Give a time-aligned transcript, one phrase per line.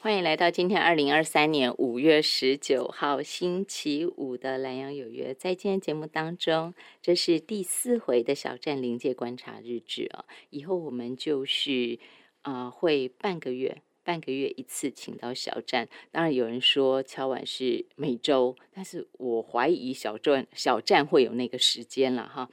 [0.00, 5.34] 欢迎来到今天二零二三年五月十九号星期五的蓝洋有约。
[5.34, 10.24] 在今天节目当中，这是第四回的小站临界观察日志啊。
[10.50, 11.98] 以后我们就是
[12.42, 15.88] 啊，会半个月半个月一次请到小站。
[16.12, 22.48] 当然有人说敲碗是每周，但是我怀疑小站小站会有那个时间了哈。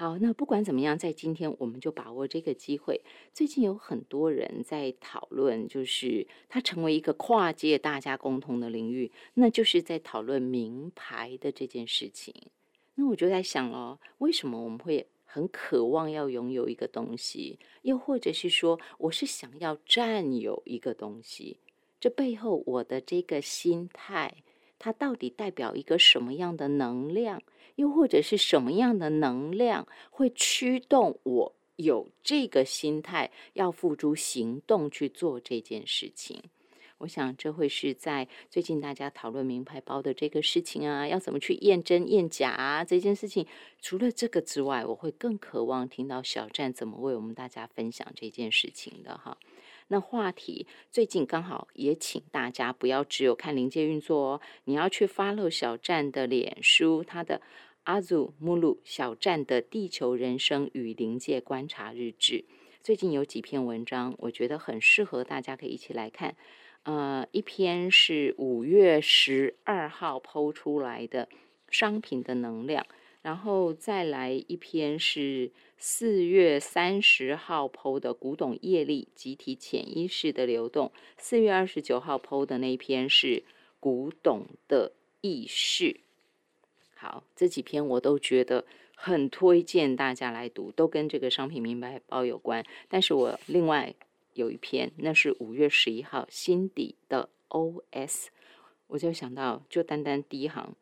[0.00, 3.02] 好，那不管怎么样，在今天我们就把握这个机会。
[3.34, 12.34] 最近有很多人在讨论，就是它成为一个跨界大家共同的领域，那就是在讨论名牌的这件事情。
[12.94, 21.58] 那我就在想哦，为什么我们会很渴望要拥有一个东西，又或者是说，我是想要占有一个东西？
[22.00, 24.36] 这背后我的这个心态，
[24.78, 27.42] 它到底代表一个什么样的能量？
[27.80, 36.42] 又或者是什么样的能量会驱动我有这个心态，要付诸行动去做这件事情？
[36.98, 43.46] 我想这会是在最近大家讨论名牌包的这个事情啊，要怎么去验真验假啊这件事情。
[43.80, 49.38] 除了这个之外，我会更渴望听到小站怎么为我们大家分享这件事情的哈。
[49.88, 57.40] 那话题最近刚好也请大家不要只有看临界运作哦，你要去 follow 小站的脸书，他的。
[57.84, 62.44] 阿祖目录小站的地球人生与临界观察日志，
[62.82, 66.36] 最近有几篇文章，我觉得很适合大家可以一起来看。
[66.82, 71.28] 呃，一篇是五月十二号剖出来的
[71.70, 72.86] 商品的能量，
[73.22, 83.42] 然后再来一篇是四月三十号剖的古董业力集体潜意识的流动，四月二十九号剖的那一篇是
[83.78, 86.00] 古董的意识。
[87.02, 92.62] 好，这几篇我都觉得很推荐大家来读，都跟这个商品明白包有关。
[92.90, 93.94] 但是我另外
[94.34, 98.26] 有一篇，那是五月十一号心底的 OS，
[98.88, 100.76] 我就想到，就单单第一行，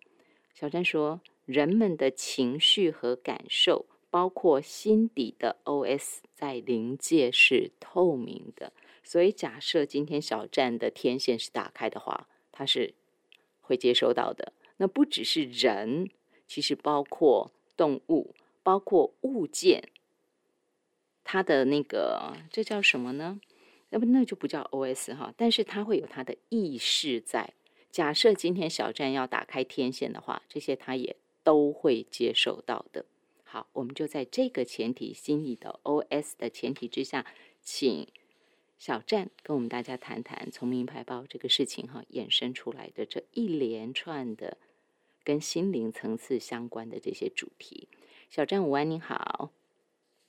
[0.52, 8.72] 小詹说，人们的情绪和感受，包括心底的 OS，在临界是透明的。
[9.04, 12.94] 所以假设今天小站的天线是打开的话，它是
[13.60, 14.52] 会接收到的。
[14.78, 16.10] 那不只是人，
[16.46, 19.90] 其实包括动物，包括物件，
[21.22, 23.40] 它的那个这叫什么呢？
[23.90, 25.14] 那不那就不叫 O.S.
[25.14, 27.54] 哈，但是它会有它的意识在。
[27.90, 33.06] 假设今天小站要打开天线的话，这些它也都会接受到的。
[33.44, 36.36] 好，我们就在这个前提心里的 O.S.
[36.36, 37.24] 的前提之下，
[37.62, 38.06] 请
[38.78, 44.58] 小站跟我们大家谈谈从名牌包这个事情哈衍生出来的这一连串的。
[45.28, 47.86] 跟心灵层次相关的这些主题，
[48.30, 49.50] 小站午安，你好，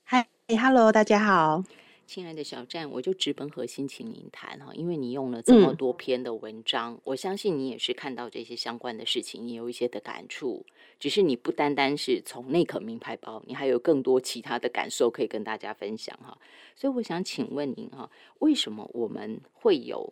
[0.03, 1.63] 嗨，Hello，大家好，
[2.05, 10.65] 亲爱的小站，我就直奔核心，请您谈哈，因为你用了这么多篇的文章，我相信你也是看到这些相关的事情，你有一些的感触，
[10.99, 16.38] 只是你不单单是从那可名牌包，你还有更多其他的感受可以跟大家分享哈，
[16.75, 20.11] 所以我想请问您哈，为什么我们会有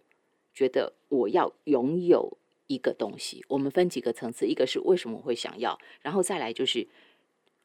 [0.54, 2.38] 觉得我要拥有？
[2.68, 6.88] 一个东西，我们分几个层次，一个是为什么会想要，然后再来就是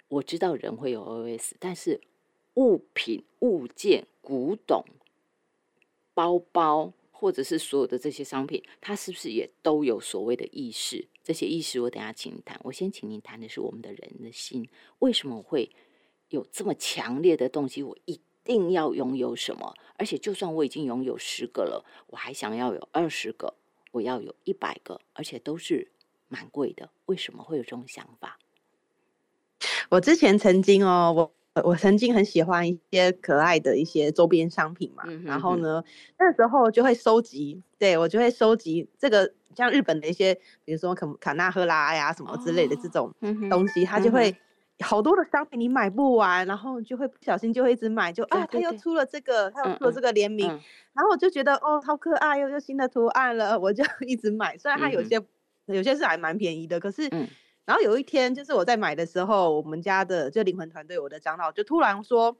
[0.08, 2.00] 我知道人会有 OS，但是
[2.54, 4.84] 物品、物件、古董、
[6.14, 11.08] 包包，或者是所有的这些商品，它是不是也都有所谓的意识？
[11.24, 12.60] 这些意识我等下请你谈。
[12.64, 14.68] 我先请您谈的是我们的人的心，
[14.98, 15.70] 为什么会
[16.28, 17.82] 有这么强烈的动机？
[17.82, 19.74] 我一定要拥有什么？
[19.96, 23.54] 而且就算我已经拥有十个了，我还想要有二十个。
[23.92, 25.92] 我要有一百个，而且都是
[26.28, 26.90] 蛮贵的。
[27.06, 28.38] 为什么会有这种想法？
[29.88, 31.12] 我之前曾经哦，
[31.54, 35.04] 我我曾经很喜欢一些可爱的一些周边商品嘛。
[35.24, 35.82] 然后呢，
[36.18, 43.14] 那时候就会收集，对我就会收集这个像日本的一些，比如说卡卡纳赫拉呀什么之类的这种
[43.48, 44.36] 东西，它就会。
[44.82, 50.48] 好多的商品你买不完，然后就会不小心就会一直买，就啊，他又出了这个，他又出了这个联名，
[50.92, 54.58] 然后我就觉得哦，好可爱，又又新的图案了，我就 一直买。
[54.58, 55.20] 虽然它有些
[55.66, 57.08] 有些是还蛮便宜的，可是，
[57.64, 62.36] 然后有一天就是我在买的时候，我们家的就灵魂团队，我的长老就突然说：“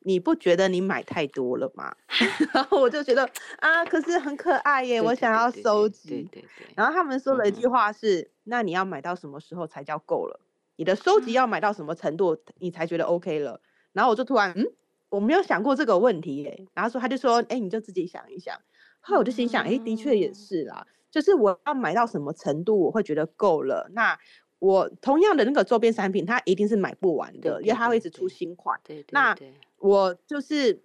[0.00, 1.94] 你不觉得你买太多了吗？”
[2.54, 3.28] 然后我就觉得
[3.58, 6.28] 啊，可是很可爱耶，我想要收集。
[6.30, 6.66] 对对对。
[6.76, 10.40] 然后他们说了一句话是：“那你要买到什么时候才叫够了？”
[10.80, 13.60] 你的收集要买到什么程度，你才觉得 OK 了？
[13.92, 14.64] 然后我就突然，嗯，
[15.10, 16.66] 我没有想过这个问题耶。
[16.72, 18.58] 然后说，他就说，哎，你就自己想一想。
[19.00, 23.90] 后来我就心想，哎，的确也是啦，就是我要买到什么程度，我会觉得够了。
[23.92, 24.18] 那
[24.58, 28.80] 我同样的那个周边产品，它一定是买不完的，因为它会一直出新款。
[28.82, 29.36] 对，那
[29.80, 30.80] 我就是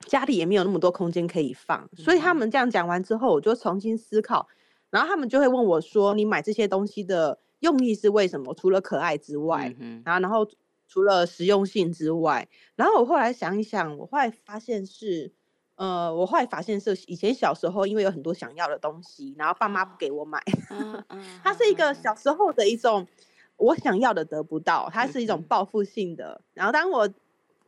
[0.00, 4.46] 家里也没有那么多空间可以放，所以他们这样讲完之后，我就重新思考，
[4.90, 8.54] 然后他们就会问我说：“你买这些东西的用意是为什么？
[8.54, 9.74] 除了可爱之外，
[10.04, 10.46] 然后然后
[10.88, 15.32] 除了实用性之外，然后我后来想一想，我后来发现是，
[15.76, 20.42] 呃，我后来发现是以前小时候因为有很多想要的东西，然后爸妈不给我买，
[21.42, 23.06] 它是一个小时候的一种
[23.56, 27.08] 我想要的得不到，它是一种报复性的，然后当我。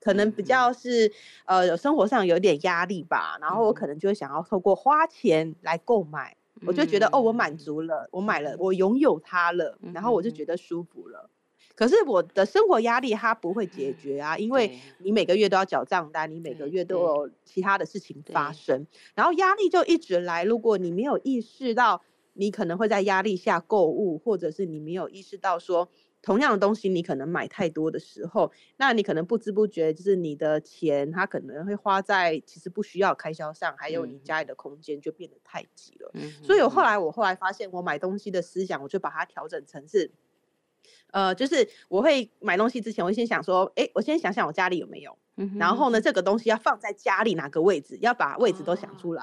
[0.05, 1.13] 可能比较是，
[1.45, 6.37] 呃，有生活上有点压力吧，然后我可能就会想要透过花钱来购买，
[6.67, 11.29] 我就觉得哦，我满足了，我买了，我拥有它了，然后我就觉得舒服了。
[11.75, 20.45] 可是我的生活压力它不会解决啊，因为你每个月都要缴账单，你每个月都有其他的事情发生，然后压力就一直来。
[20.45, 22.03] 如果你没有意识到
[22.35, 25.89] 你可能会在压力下购物，或者是你没有意识到说。
[26.23, 36.11] 同样的东西，你可能买太多的时候，那你可能不知不觉就是你的钱，它可能会花在其实不需要开销上，还有你家里的空间就变得太挤了。
[36.43, 40.11] 所以，我后来我后来发现，我买东西的思想，我就把它调整成是。
[41.13, 45.17] 呃，就是我会买东西之前，我先想说，哎，我先想想我家里有没有，
[45.59, 49.23] 然后呢，这个东西要放在家里哪个位置，要把位置都想出来，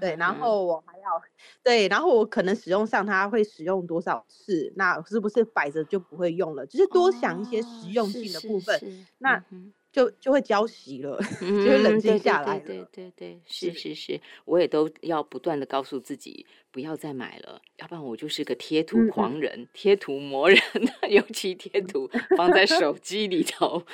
[0.00, 1.22] 对，然后我还要，
[1.62, 6.66] 对，然后我可能使用上它会使用多少次，那是不是摆着就不会用了？
[6.66, 8.78] 就是多想一些实用性的部分，
[9.18, 9.44] 那。
[9.92, 12.58] 就就会交习了，就会 冷静下来。
[12.58, 20.58] 对对对，是是是，我也都要不断的告诉自己不要再买了，要不然我就是个贴图狂人、贴图魔人。
[21.10, 23.84] 尤其贴图放在手 机里头，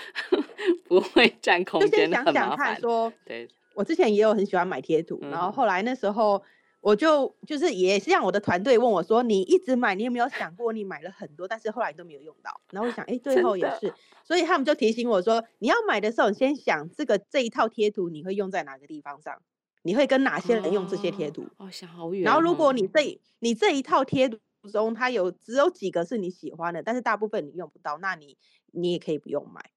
[0.85, 2.79] 不会占空间，很麻烦。
[2.81, 6.43] 说，对，我之前也有很喜欢买贴图，然后后来那时候。
[6.87, 13.93] 我就就是也是让我的团队问我说：“你一直买，你有没有想过你买了很多，但是后来都没有用到？”然后我想，哎，最后也是，
[14.23, 19.43] 所以他们就提醒我说：“你要买的时候，你先想这个这一套贴图你会用在哪个地方上，
[19.83, 22.23] 你会跟哪些人用这些贴图？”哦，想好远。
[22.23, 24.39] 然后如果你这你这一套贴图
[24.71, 28.39] 中，它有只有几个是你喜欢的，但是大部分你用不到，那你
[28.71, 29.73] 你也可以不用买。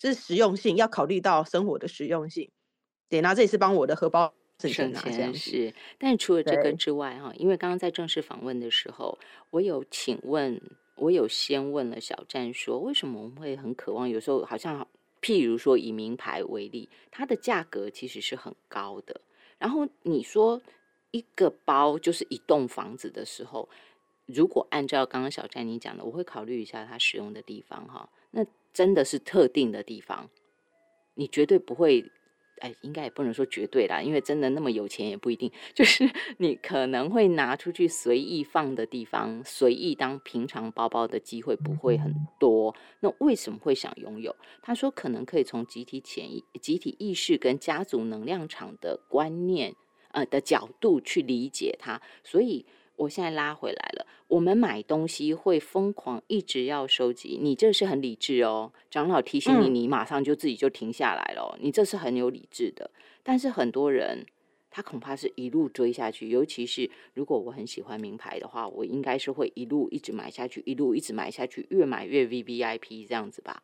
[0.00, 2.50] 这是实用性，要考虑到生活的实用性。
[3.08, 4.34] 对，然后这也是帮我的荷包。
[4.68, 9.18] 省钱是，但除了这个之外，哈，因为刚刚在正式访问的时候，
[9.50, 10.60] 我有请问，
[10.96, 14.08] 我有先问了小站说，为什么我们会很渴望？
[14.08, 14.86] 有时候好像，
[15.22, 19.20] 譬如说以名牌为例，它的价格其实是很高的。
[19.58, 20.60] 然后你说
[21.10, 23.68] 一个包就是一栋房子的时候，
[24.26, 30.28] 如果按照刚刚小站你讲的，我会考虑一下它使用的地方，哈，那真的是特定的地方，
[31.14, 32.10] 你绝对不会。
[32.60, 35.50] 哎，应该也不能说绝对啦，因为真的那么有钱也不一定。
[35.74, 36.08] 就是
[36.38, 42.74] 你可能会拿出去随意放的地方，随意当平常包包的机会不会很多。
[43.00, 44.34] 那为什么会想拥有？
[44.62, 49.74] 他说可能可以从集体潜意、集体意识跟家族能量场的观念
[50.12, 52.64] 呃的角度去理解它，所以。
[53.00, 54.06] 我现在拉回来了。
[54.28, 57.38] 我们买东西会疯狂，一直要收集。
[57.40, 61.58] 你这是很理智哦，长老提醒你，你马上就自己就停下来了。
[61.60, 62.90] 你这是很有理智的。
[63.22, 64.26] 但是很多人，
[64.70, 66.28] 他恐怕是一路追下去。
[66.28, 73.62] 尤其是如果我很喜欢名牌的话，我应该是会一路一直买下去，一路一直买下去，越买越 V V I P 这样子吧。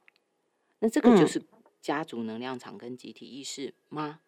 [0.81, 1.43] 那这个就是
[1.81, 4.21] 家族能量场跟集体意识吗？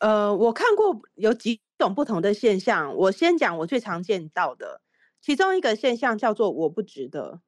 [0.00, 2.94] 呃，我看过有几种不同的现象。
[2.96, 4.80] 我先讲我最常见到的，
[5.20, 7.40] 其中一个现象叫做“我不值得”。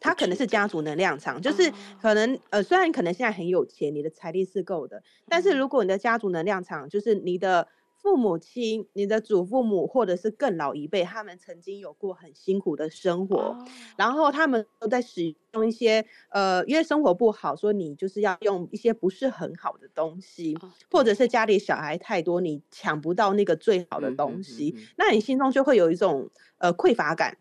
[0.00, 7.68] 他可能是家族能量场，就是可能呃，虽然可能现在很有钱，你的财力是够的，但是如果你的家族能量场就是你的。
[8.00, 13.58] 父母亲、你的祖父母，或者是更老一辈，他们曾经有过很辛苦的生活，
[13.96, 20.56] 然后他们都在使用一些呃，因为生活不好，说你就是要用一些不是很好的东西，
[20.90, 27.36] 或者是家里小孩太多，你抢不到那个最好的东西，那你心中就会有一种呃匮乏感，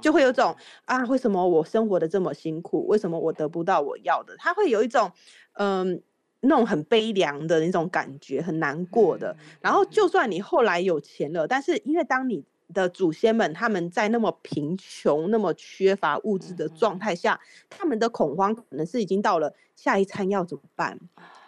[0.00, 2.86] 就会有种啊，为什么我生活的这么辛苦？
[2.86, 4.34] 为什么我得不到我要的？
[4.38, 5.12] 他会有一种
[5.52, 6.02] 嗯。
[6.40, 9.36] 那种很悲凉的那种感觉，很难过的。
[9.60, 20.98] 然后，就算你后来有钱了，但是因为当你的祖先们他们在那么贫穷、那么缺乏物质的状态下，他们的恐慌可能是已经到了下一餐要怎么办，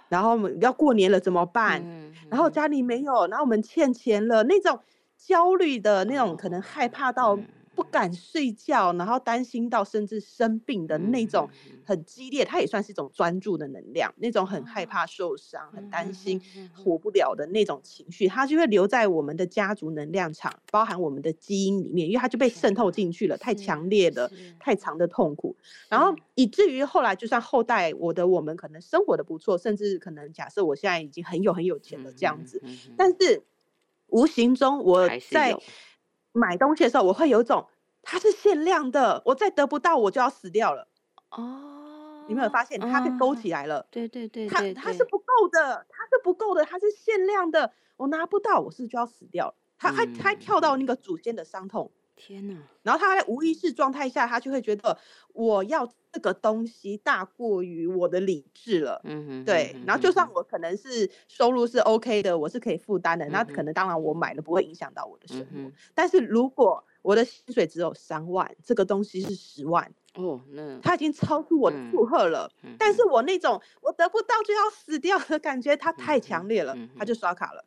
[0.09, 1.85] 然后我们要过年了怎么办？
[2.29, 4.81] 然后家里没有，然后我们欠钱了，那种
[5.17, 7.39] 焦虑的那种，可能害怕到。
[7.81, 11.49] 不敢睡觉，然后担心到甚至生病的那种
[11.83, 16.39] 很激烈，它也算是一种专注的能量，那种很害怕受伤、很担心
[16.77, 25.57] 活不了的那种情绪，它就会留在我们的家族能量场，包含我们的基因里面，因为它就被渗透进去了，太强烈的、太长的痛苦，
[25.89, 32.63] 然后以至于后来就算后代我的我们可能生活的不错，甚至可能假设我现在已经很有很有钱了这样子，
[32.95, 33.43] 但是
[34.09, 35.57] 无形中我在。
[36.33, 37.67] 买东西的时候，我会有一种
[38.03, 40.89] 它是限量的，我再得不到我就要死掉了。
[41.31, 43.87] 哦，你没有发现它被勾起来了？
[43.91, 49.55] 对对对，它它是不够的，它是不够的，它是限量的，我拿不到，我是就要死掉了。
[49.79, 51.91] 它还还跳到那个祖先的伤痛。
[52.21, 52.55] 天哪！
[52.83, 54.99] 然后他在无意识状态下，他就会觉得
[55.33, 59.01] 我要这个东西大过于我的理智了。
[59.05, 59.75] 嗯哼，对。
[59.87, 65.73] 然后就算我可能是收入是 OK 的，我是可以负担的，那可能当然我买了不会影响到我的生活。
[65.95, 72.53] 但是如果我的薪水只有三万，这个东西是十万哦，那他已经超出我的负荷了。
[72.79, 77.65] 但是我那种我得不到就要死掉的感觉，它太强烈了，他就刷卡了。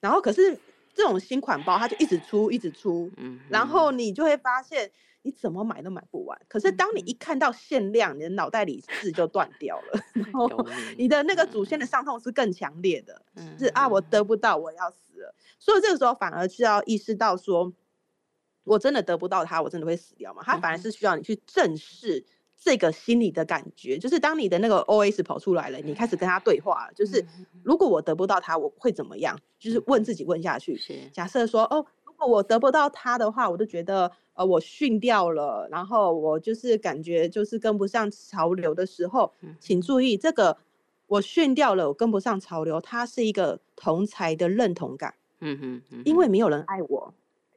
[0.00, 0.58] 然后可是。
[0.98, 4.90] 这种新款包，它就一直出，一直出，嗯，然后你就会发现，
[5.22, 6.36] 你怎么买都买不完。
[6.48, 10.48] 可是当你一看到限量，你的脑袋里字就断掉了，然后
[10.96, 13.22] 你的那个祖先的伤痛是更强烈的，
[13.56, 15.32] 是啊，我得不到，我要死了。
[15.60, 17.72] 所以这个时候反而是要意识到，说
[18.64, 20.42] 我真的得不到它，我真的会死掉吗？
[20.44, 22.26] 它反而是需要你去正视。
[22.60, 27.24] 这个心理的感觉，就是当你的那个 O S 跑出来了，你开始跟他对话，就是
[27.62, 29.38] 如果我得不到他，我会怎么样？
[29.60, 30.76] 就是问自己问下去。
[31.12, 40.56] 假设说，哦，如果我得不到他的话，我就觉得呃我逊掉了，然后我就是感觉就是跟不上潮流的时候，请注意这个
[41.06, 45.14] 我逊掉了，我跟不上潮流，它是一个同才的认同感。
[45.40, 47.14] 嗯哼，因为没有人爱我，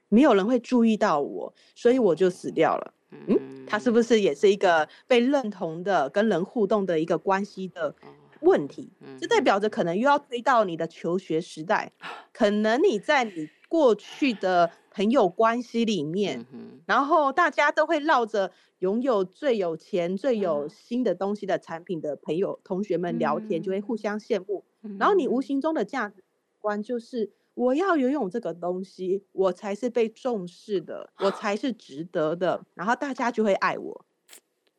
[0.09, 2.93] 没有人会注意到我，所以我就死掉了。
[3.27, 7.93] 嗯，他是不是也是一个被认同的、跟人互动的一个关系的
[8.39, 8.89] 问题？
[9.19, 11.91] 这代表着可能又要推到你的求学时代，
[12.33, 16.45] 可能你在你过去的朋友关系里面，
[16.85, 24.63] 然后大家都会绕着拥有最有钱、最有新的东西的产品的朋友、同学们聊天，就会互相羡慕，
[24.99, 26.23] 然后你无形中的价值
[26.59, 27.31] 观就是。
[27.53, 34.05] 我要拥有这个东西，我才是被重视的，我才是值得的，然后大家就会爱我，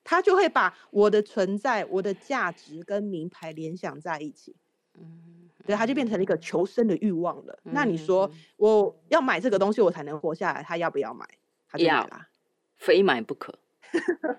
[0.02, 4.56] 他就会把我的存在、我的价值跟名牌联想在一起，
[4.98, 7.58] 嗯，对，他就变成了一个求生的欲望了。
[7.62, 11.28] 那你说我要买这个东西，我才能活下来，他要不要买？
[11.68, 12.26] 他就买了，
[12.78, 13.58] 非买不可，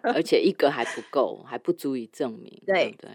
[0.01, 2.61] 而且一个还不够，还不足以证明。
[2.65, 3.09] 对对，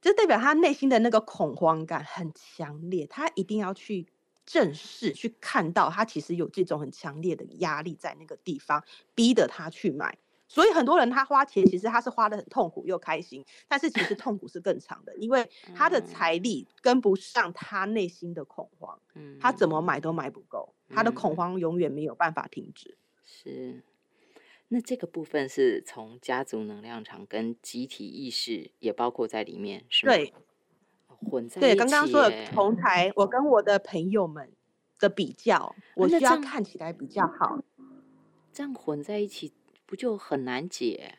[0.00, 4.06] 就代表他内心的那个恐慌感很强烈，他一定要去。
[4.46, 8.82] 正视去看到他其实有这种很强烈的压力在那个地方，
[9.14, 10.16] 逼得他去买。
[10.48, 18.96] 所以很多人他花钱，其实他是花的很痛苦又开心，但是其实痛苦是更长的，因为 他的财力跟不上他内心的恐慌。
[19.14, 22.96] 嗯，他怎么买都买不够，他的恐慌永远没有办法停止。
[23.24, 23.82] 是，
[24.68, 30.14] 那这个部分是从家族能量场跟集体意识也包括在里面，是吗？
[30.14, 30.32] 对。
[31.16, 34.50] 混在对刚刚说的同台，我跟我的朋友们
[34.98, 37.58] 的比较，我需要看起来比较好。
[38.52, 39.52] 这样混在一起
[39.84, 41.18] 不就很难解？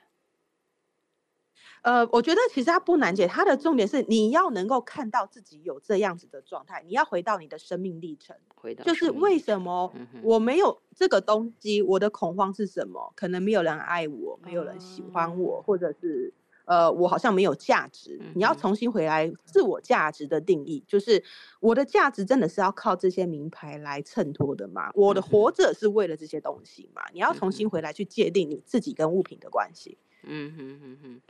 [1.84, 13.14] 呃，我觉得其实它不难解，它的重点是你要能够看到自己有这样子的状态，你要回到你的生命历程，回到就是为什么我没有这个东西，我的恐慌是什么？
[13.16, 16.34] 可能没有人爱我，没有人喜欢我，或者是。
[16.68, 18.20] 呃，我好像没有价值。
[18.36, 21.24] 你要重新回来自我价值的定义，就是
[21.62, 24.92] 我的价值真的是要靠这些名牌来衬托的吗？
[24.94, 27.02] 我的活着是为了这些东西吗？
[27.14, 29.98] 你要重新回来去界定你自己跟物品的关系。
[30.24, 31.22] 嗯哼哼哼，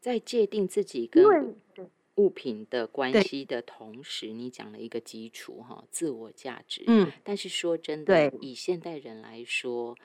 [0.00, 1.56] 在界定自己跟
[2.14, 6.84] 物品的关系的同时，你讲了一个基础哈，自我价值。
[6.86, 9.96] 嗯，但是说真的，以现代人来说，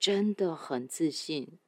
[0.00, 1.58] 真的很自信。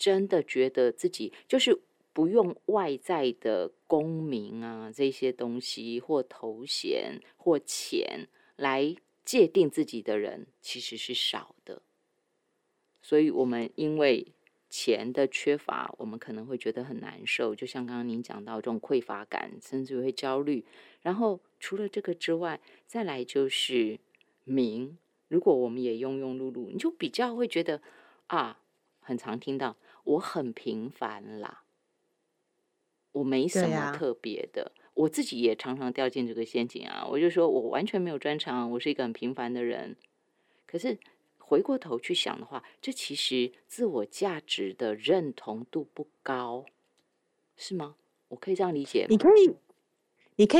[0.00, 1.78] 真的觉得自己就是
[2.14, 8.26] 不用外在的功名啊这些东西或头衔或钱
[8.56, 11.82] 来界定自己的人其实是少的，
[13.02, 14.32] 所以我们因为
[14.70, 17.54] 钱的缺乏，我们可能会觉得很难受。
[17.54, 20.64] 就像刚刚您讲到这种匮乏感，甚至会焦虑。
[21.02, 24.00] 然后除了这个之外，再来就是
[24.44, 24.96] 名。
[25.28, 27.80] 如果我们也庸庸碌碌，你就比较会觉得
[28.26, 28.60] 啊，
[29.00, 29.76] 很常听到。
[30.10, 31.62] 我很平凡啦，
[33.12, 37.06] 我没什么特别的，我自己也常常掉进这个陷阱啊。
[37.08, 39.96] 我就说我完全没有专长，我是一个很平凡的人。
[40.66, 40.98] 可是
[41.38, 46.64] 回过头去想的话，这其实自我价值的认同度不高，
[47.56, 47.94] 是吗？
[48.28, 49.06] 我可以这样理解？
[49.08, 49.54] 你可以，
[50.36, 50.58] 你可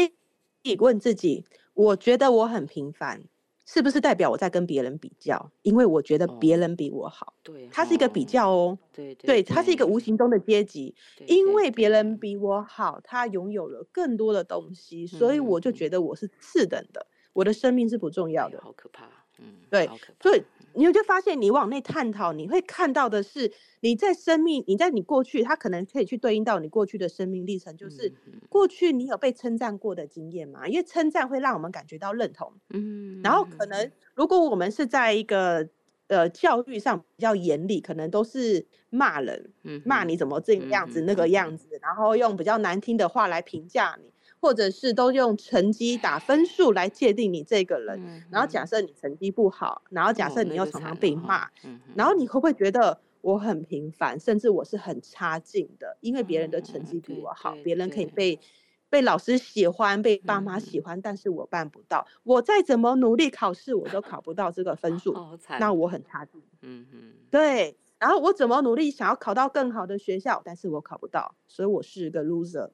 [0.63, 3.25] 以问自己：我觉得我很平凡。
[3.73, 5.53] 是不是代表我在跟别人比较？
[5.63, 10.93] 因为我觉得别人比我好，对，它是一个比较哦，对对，它是一个无形中的阶级。
[11.27, 19.09] 因为别人比我好，他拥有了更多的东西，所以我就觉得我是次等的，我的生命是不重要的，好可怕。
[19.41, 19.89] 嗯，对，
[20.21, 20.43] 所以。
[20.73, 28.15] 你就发现，你往内探讨，你会看到的是，你在生命，你在你过去，他可能可以去对应到你过去的生命历程，就是
[28.49, 30.69] 过去你有被称赞过的经验嘛？
[30.69, 35.69] 因为称赞会让我们感觉到认同，嗯，然后可能如果我们是在一个
[36.07, 39.53] 呃教育上比较严厉，可能都是骂人，
[39.85, 44.09] 骂你怎么这个样子那个样子，然后用比较难听的话来评价你。
[44.41, 51.47] 或者是都用成绩打分数来界定你这个人，然后假设你成绩不好，然后假设你又常常被骂，
[51.95, 55.97] 然后你会不会觉得我很平凡，甚至我是很差劲的？
[56.01, 58.41] 因为别人的成绩比我好，别人可以被
[58.89, 62.07] 被老师喜欢，被爸妈喜欢，但是我办不到。
[62.23, 65.13] 我再怎么努力考试，我都考不到这个分数，
[65.61, 66.43] 那我很差劲。
[66.63, 67.77] 嗯嗯，对。
[67.99, 72.71] 然后我怎么努力想要考到更好的学校，但是我考不到，所以我是个 loser。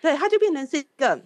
[0.00, 1.22] 对，它就变成是一个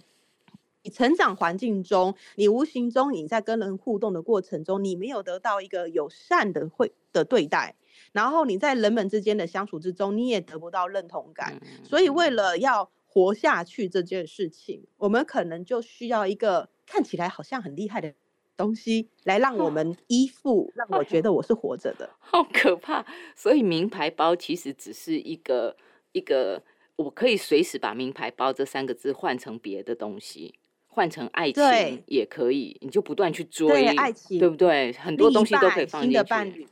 [0.82, 7.74] 你成长环境中，你无形中你在跟人互动的过程中，你没有得到一个友善的会的对待，
[8.12, 11.60] 然后你在人们之间的相处之中，你也得不到认同感。
[11.82, 18.14] 所以为了要活下去这件事情，我们可能就需要一个看起来好像很厉害的
[18.56, 22.08] 东西，来让我们 依附，让我觉得我是活着的。
[22.20, 23.04] 好可怕！
[23.34, 25.76] 所以名牌包其实只是一个
[26.12, 26.62] 一个。
[26.96, 30.54] 我可以随时把“名牌包”这三个字换成别的东西，
[30.86, 34.92] 换成爱情也可以，你就不断去追爱情，对不对？
[34.94, 36.66] 很多东西都可以放进去。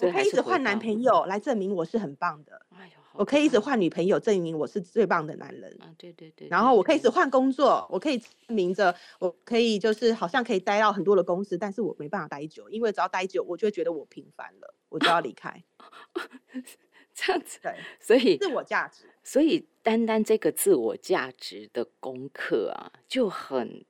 [0.00, 2.60] 我可以一直换男朋友来证明我是很棒的。
[2.76, 5.74] 哎呦，我可以一直换女朋友证明我是最棒的男人。
[5.80, 6.48] 啊，对对对。
[6.48, 15.64] 然后我可以一直换工作，我可以证明着我可以就是好像可以待到很多的公司，但是我没办法待久，因为只要待久，我就会觉得我平凡了，我就要离开。
[17.14, 23.84] 这样子，对，所以自我价值，所以单单这个自我价值的功课啊，就很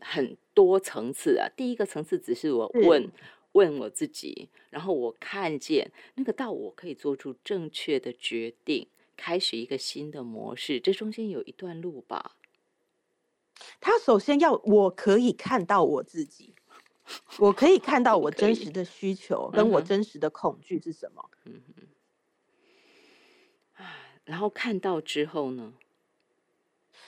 [0.00, 1.48] 很多层次啊。
[1.56, 3.10] 第一个层次只是我问
[3.52, 12.36] 问我自己，然后我看见那个到我可以做出正确的决定，开始一个新的模式，这中间有一段路吧。
[13.80, 16.54] 他首先要我可以看到我自己，
[17.38, 21.30] 我可以看到 我真实的需求跟我真实的恐惧是什么。
[21.46, 21.60] 嗯
[24.28, 25.72] 然后看到之后呢？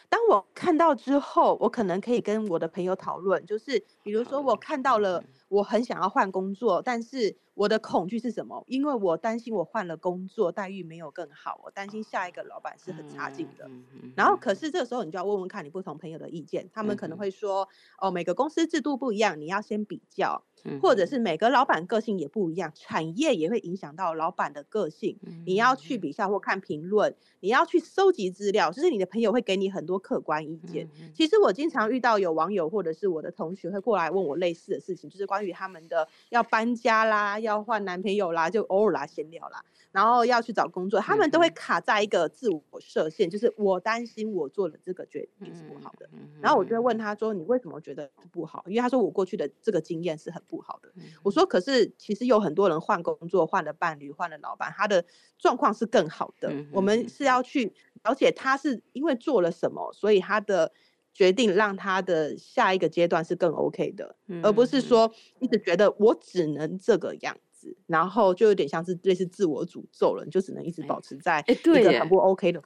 [0.09, 5.23] 当我看到之后，我可能可以跟我的朋友讨论，就是比如说我看到了。
[5.51, 8.65] 我很想要换工作，但是我的恐惧是什么？
[8.67, 13.69] 因为我担心我换了工作待遇没有更好，我担心下一个老板是很差劲的。
[14.17, 17.69] 然后，可是这时候你就要问问看你不同朋友的意见，他们可能会说：
[17.99, 20.43] 哦，每个公司制度不一样，你要先比较，
[20.81, 30.89] 或者是每个老板个性也不一样，产业也会影响到老板的个性，你要去比较或看评论，你要去收集资料，就是你的朋友会给你很多客观意见。
[31.15, 35.41] 其实我经常遇到有网友或者是我的同学会过来问我类似的事情，就是关。
[35.41, 46.09] 关于他们的要搬家啦，要换男朋友啦，就偶尔啦闲聊啦，然后要去找工作，他们都会卡在一个自我设限，就是我担心我做了这个决定是不好的。
[46.41, 50.93] 然后我就会问他说：“你为什么觉得不好？”因为他说我过去的这个经验是很不好的。
[51.23, 55.05] 我说：“可是其实有很多人换工作、换了伴侣、换了老板，他的
[55.39, 56.53] 状况是更好的。
[56.73, 57.73] 我们是要去
[58.05, 60.73] 了解他是因为做了什么，所以他的。”
[61.13, 72.63] 决定让他的下一个阶段是更 OK 的，而不是说一直觉得我只能这个样子，然后就有点像是类似自我诅咒了，你就只能一直保持在一个很不 OK 的。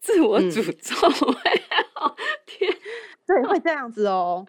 [0.00, 1.89] 自我诅咒，天。
[3.30, 4.44] 对，会这样子哦。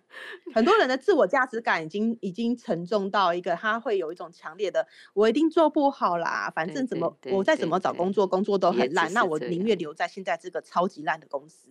[0.56, 6.52] 很多人的自我价值感已经已经沉重到一个，他会有一种强烈的，我一定做不好啦。
[6.56, 11.70] 反正怎么我再怎么找工作，工作都很烂，那我宁愿留在现在这个超级烂的公司，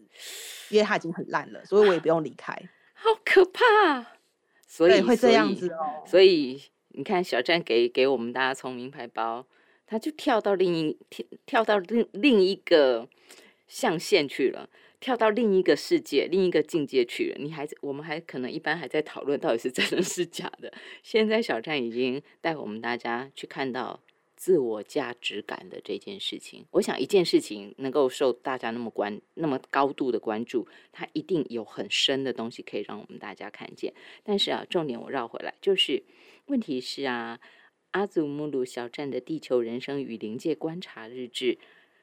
[0.68, 2.54] 因为它已经很烂了，所以我也不用离开。
[2.94, 4.06] 好可怕！
[4.68, 6.04] 所以会这样子哦。
[6.06, 9.44] 所以你看，小站给给我们大家从名牌包，
[9.84, 13.08] 他就跳到另一跳跳到另另一个
[13.66, 14.68] 象限去了。
[15.00, 17.36] 跳到另一个世界、另一个境界去了。
[17.38, 20.72] 你还我们还可能一般还在讨论到底是真的是假的。
[21.02, 23.98] 现在小站已经带我们大家去看到
[24.36, 26.66] 自我价值感的这件事情。
[26.72, 33.94] 我想一件事情能够受大家那么关那么高度的关注，它一定有很深的东西可以让我们大家看见。
[34.22, 36.02] 但是啊，重点我绕回来，就是
[36.46, 37.40] 问题是啊，
[37.92, 41.54] 阿祖穆鲁小站的《地球人生与临界观察日志》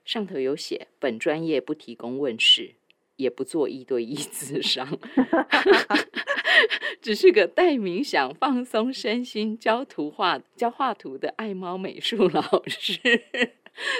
[0.03, 2.73] 上头有写，本专业不提供问世。
[3.17, 4.87] 也不做一对一 咨商
[7.01, 12.99] 只是个带冥想、放松身心、教图画、教画图的爱猫美术老师。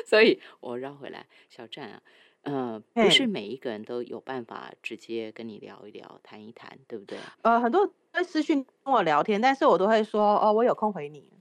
[0.05, 2.01] 所以我绕回来，小站啊，
[2.41, 7.17] 呃，不是每一个人都有办法直接跟你聊一聊、谈一谈，对不对？
[7.43, 11.31] 呃，很多会私讯跟我聊天，但是我都会说，哦，我有空回你。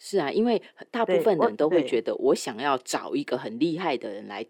[0.00, 4.44] 是啊，因为大部分人都会觉得，我想要找一个很厉害的人来。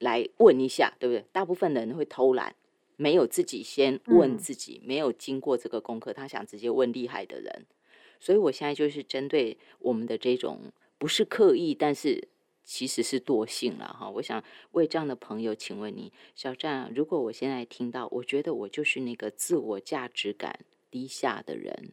[0.00, 1.24] 来问一下，对不对？
[1.30, 2.54] 大部分人会偷懒，
[2.96, 7.64] 没有自己先问自己，没有经过这个功课，他想直接问厉害的人。
[8.18, 10.58] 所以我现在就是针对我们的这种
[10.98, 12.28] 不是刻意，但是
[12.64, 14.10] 其实是惰性了哈。
[14.10, 20.60] 我想为这样的朋友，请问你，小站，如果我现在听到，我觉得我就是那个自我价值感
[20.90, 21.92] 低下的人。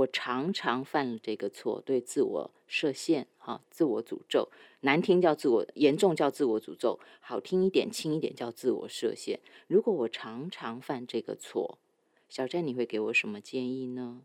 [0.00, 4.48] 我常常犯了这个错，对自我设限，哈，自我诅咒，
[4.80, 9.40] 难听叫自我，严重叫自我诅咒，好听一点，轻一点叫自我设限。
[9.66, 11.78] 如果我常常犯这个错，
[12.28, 14.22] 小詹，你会给我什么建议呢？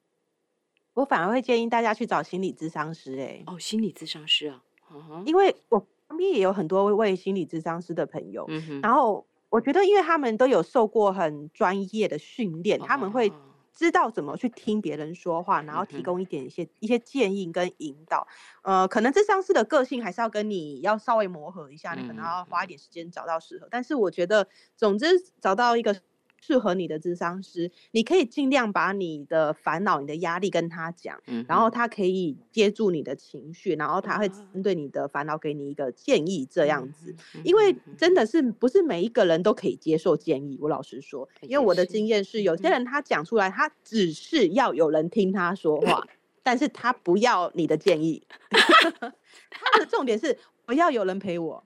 [0.94, 4.64] 我反而会建议大家去找心理咨商师，哎，哦，心理咨商师啊，
[5.26, 13.30] 因为我旁边也有很多位心理咨商师的朋友，嗯然后我觉得，因为他们都有受过很专业的训练，他们会。
[13.76, 18.28] 知道怎么去听别人说话，然后提供一点一些一些建议跟引导。
[18.64, 23.68] 呃，可能这上司的个性还是要跟你要稍微磨合一下，你可能要花一点时间找到适合。
[23.70, 25.08] 但是我觉得，总之
[25.40, 26.02] 找到一个。
[26.46, 37.16] 适合你的智商师，你可以尽量把你的烦恼、你的压力跟他讲，然后他可以接住你的情绪，然后他会针对你的烦恼给你一个建议，这样子。
[37.44, 46.06] 因为真的是不是每一个人都可以接受建议，我老实说，因为我的经验是，有些人他讲出来，他只是要有人听他说话，
[46.44, 48.22] 但是他不要你的建议。
[49.50, 51.64] 他的重点是不要有人陪我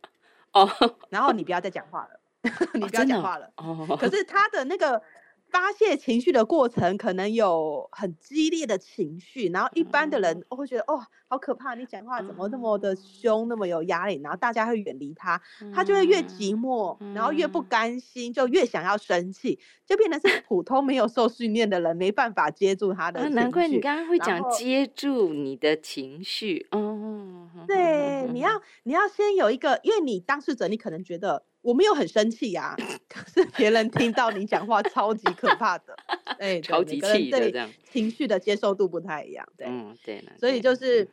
[0.53, 0.69] 哦，
[1.09, 2.18] 然后你不要再讲话了。
[2.73, 3.51] 你不要讲话了。
[3.99, 5.01] 可 是他的那个
[5.49, 11.75] 发泄情绪的过程，可能有很激烈的情绪，然后一般的人会觉得哦，好可怕！
[11.75, 14.19] 你讲话怎么那么的凶，那么有压力？
[14.23, 15.39] 然后大家会远离他，
[15.71, 23.29] 他就会越寂寞，然后越不甘心，就越想要生气，就变成是普通没有受训练的人没办法接住他的。
[23.29, 26.65] 难怪你刚刚会讲接住你的情绪。
[26.71, 31.43] 哦，对，你要你要先有一个，因为你当事者，你可能觉得。
[31.61, 32.73] 我没有很生气呀，
[33.09, 35.93] 可是别人听到你讲话超级可怕的，
[36.39, 41.07] 哎，超级气的这样，情绪的接受度不太一样，对，嗯，对，所以就是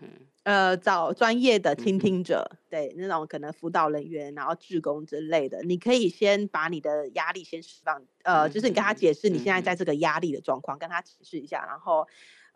[0.45, 12.07] 呃找专业的倾听者，对，那种可能辅导人员，然后志工之类的，你可以先把你的压力先释放，呃，就是你跟他解释你现在在这个压力的状况，跟他解释一下，然后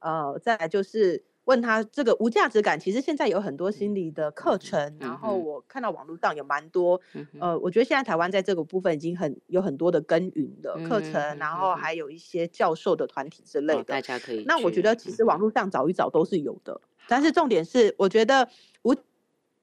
[0.01, 1.25] 呃再来就是。
[1.45, 7.01] 问他这个无价值感，其实现在有很多心理的课程，然后我看到网络上有蛮多，
[7.41, 14.45] 呃，我觉得现在台湾在这个部分已经很有很多的耕耘的课程，然后还有一些教授的团体之类的，大家可以。
[14.47, 18.49] 那我觉得其实网络上找一找都是有的，但是重点是，我觉得
[18.83, 18.95] 无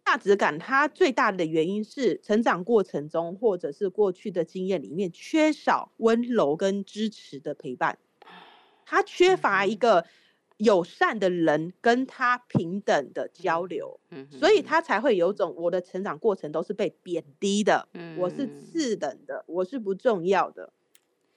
[0.04, 7.98] 价值感它最大的原因是成长过程中或者是过去的经验里面缺少温柔跟支持的陪伴，
[8.86, 10.06] 它缺乏一个。
[10.58, 14.00] 友善的人跟他平等的交流，
[14.32, 20.74] 所以他才会有种我的成长过程都是被贬低的，我是次等的，我是不重要的，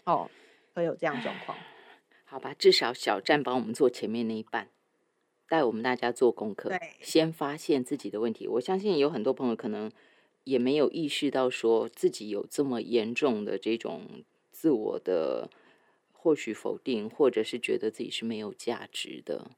[0.04, 0.30] 哦，
[0.72, 1.58] 会有这样状况。
[2.24, 4.68] 好吧，至少小站帮我们做前面那一半，
[5.48, 8.48] 带我们大家做功课，先发现自己的问题。
[8.48, 9.90] 我相信有很多朋友可能
[10.44, 15.50] 也没有意识到说自己有这么严重的这种自我的。
[16.22, 19.50] 或许否定，或者是觉得自己是没有价值的，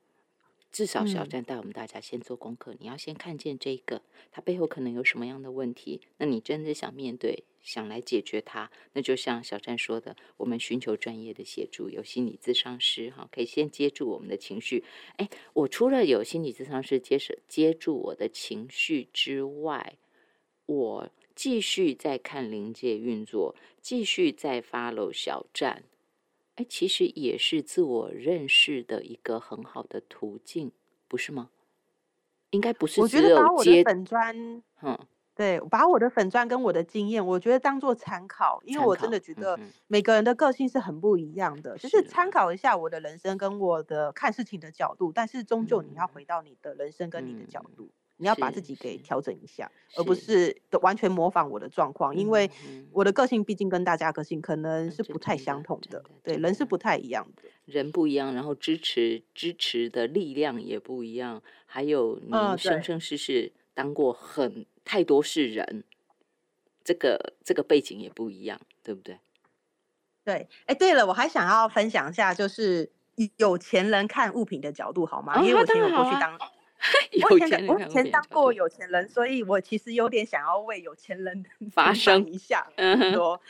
[0.71, 2.77] 至少小站带我们大家先做功课。
[2.79, 6.01] 你要先看见这个，它背后可能有什么样的问题。
[6.19, 14.85] 那你真的想面对，想来解决它，那就像小站说的，我们寻求专业的协助，有心理咨商师哈，可以先接住我们的情绪。
[15.17, 19.99] 哎，我除了有心理咨商师接受接住我的情绪之外，
[20.67, 25.83] 我继续在看临界运作，继续在 follow 小站。
[26.57, 30.73] 哎，其实也是自我认识的一个很好的途径，
[31.09, 31.51] 不是吗？
[32.51, 33.01] 应该不是。
[33.01, 34.99] 我觉得把我的粉砖，嗯，
[35.35, 47.89] 对，把我的粉砖跟我的经验，我觉得当做参考，因为我真的觉得每个人的个性是很不一样的，就是参考一下我的人生跟我的看事情的角度，但是终究你要回到你的人生跟你的角度。
[48.23, 50.57] 你要把自己给调整一下，而不是。
[50.81, 52.51] 完全模仿我的状况，因为
[52.93, 65.85] 我的个性毕竟跟大家个性可能是不太相同的，对，人是不太一样的，人不一样，然后支持支持的力量也不一样，还有你生生世世当过很太多世人，
[66.83, 69.19] 这个这个背景也不一样，对不对？
[70.25, 72.91] 对，哎，对了，我还想要分享一下，就是
[73.37, 75.41] 有钱人看物品的角度，好吗？
[75.43, 76.37] 因为我以前有过去当，
[77.31, 82.67] 我以前我以前当过有钱人，所以我其实有点想要为有钱人 发声一下。
[82.77, 83.41] 嗯，说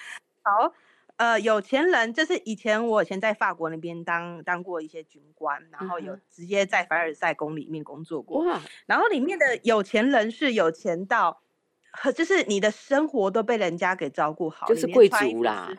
[0.42, 0.72] 好，
[1.16, 8.44] 呃，有钱人就是以前我以前在法国那边当当过一些军官，然后有直接在凡尔赛宫里面工作过。
[8.44, 11.40] 哇，然后里面的有钱人是有钱到，
[12.14, 15.70] 就是你的生活都被人家给照顾好，就是贵族啦。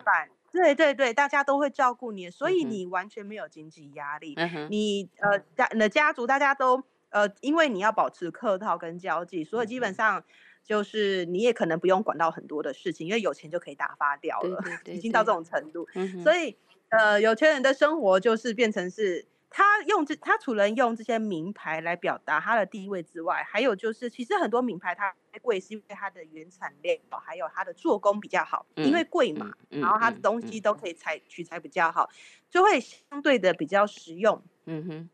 [0.50, 4.36] 对对对，大家都会照顾你，所以你完全没有经济压力。
[4.70, 6.80] 你呃家你的家族大家都
[7.14, 10.24] 呃，因为你要保持客套跟交际，所以基本上
[10.64, 15.86] 就是你也可能不用管到很多的事情，因为有钱就可以打发掉了，已经到这种程度。
[16.22, 16.56] 所以
[16.88, 19.26] 呃，有钱人的生活就是变成是。
[19.56, 32.10] 他用这，他除了用这些名牌来表达他的地位之外，还有就是，其实很多名牌它贵是因为它的原产量，还有它的做工比较好，因为贵嘛，然后它的东西都可以采取材比较好，
[32.50, 34.42] 就会相对的比较实用。
[34.64, 35.10] 嗯哼，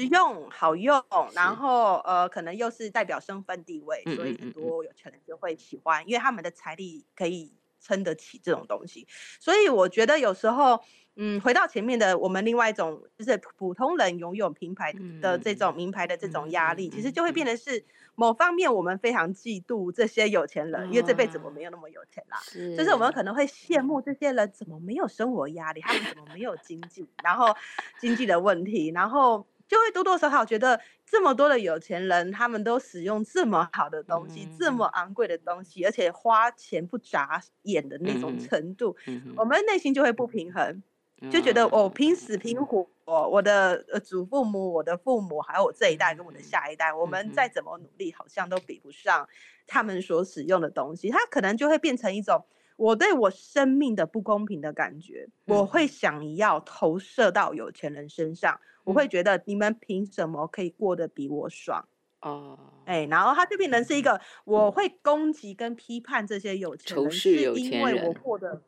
[0.00, 1.02] 实用好用，
[1.34, 9.06] 然后呃，可能又是代表身份地位，所以很多有钱人就会喜欢，因为他们的财力可以撑得起这种东西。
[9.38, 10.80] 所以我觉得有时候。
[11.16, 17.84] 嗯，回到前面的我们另外一种，就是普通人拥有品牌的这种名牌的这种压力，其实就会变得是
[18.14, 22.38] 某方面我们非常嫉妒这些有钱人，因为这辈子我没有那么有钱啦。
[22.44, 27.54] 是，就是我们可能会羡慕这些人怎么没有生活压力，他们怎么没有经济，然后
[27.98, 38.96] 经济的问题，然后就会多多少少觉得这么多的有钱人，他们都使用这么好的东西，这么昂贵的东西，而且花钱不眨眼的那种程度，
[39.36, 40.82] 我们内心就会不平衡。
[41.30, 49.28] 就觉得我拼死拼活，我的呃祖父母、我的父母，还有我这一代跟我的下一代，我们再怎么努力，好像都比不上
[49.66, 51.10] 他们所使用的东西。
[51.10, 52.42] 它可能就会变成一种
[52.80, 55.28] 我对我生命的不公平的感觉。
[55.44, 61.86] 我会想要投射到有钱人身上，我会觉得你们凭什么可以过得比我爽？
[62.22, 68.62] 哦，哎，然后他就变成是一个我会攻击跟批判这些有钱人，是因为我过得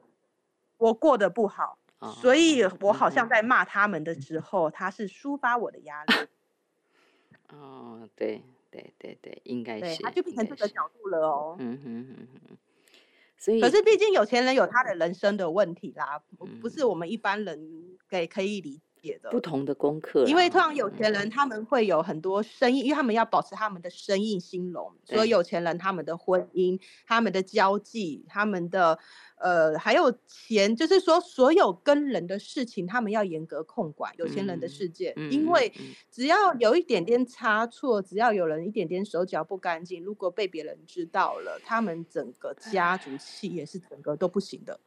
[0.76, 1.78] 我过得不好。
[2.20, 6.14] 所以，我好像在骂他们的时候，他是抒发我的压力。
[7.56, 11.56] 哦，对对对对，应该是，他就变成这个角度了哦。
[11.58, 12.58] 嗯哼哼哼。
[13.42, 16.22] 所以，可是毕竟有钱人有他的人生的问题啦，
[16.60, 17.58] 不是我们一般人
[18.08, 19.30] 给可以理解的。
[19.30, 28.98] 不同的功课，因为通常有钱人他们会有很多生意，因为他们要保持他们的生意兴隆，所以有钱人他们的婚姻、他们的交际、他们的。
[29.42, 34.14] 呃，还有钱，就是说所有跟人的事情，他们要严格控管。
[34.16, 35.72] 有钱人的世界，因为
[36.12, 44.78] 只要有一点点差错，只要有人一点点手脚不干净，如果被别人知道了，他们整个家族企业是整个都不行的。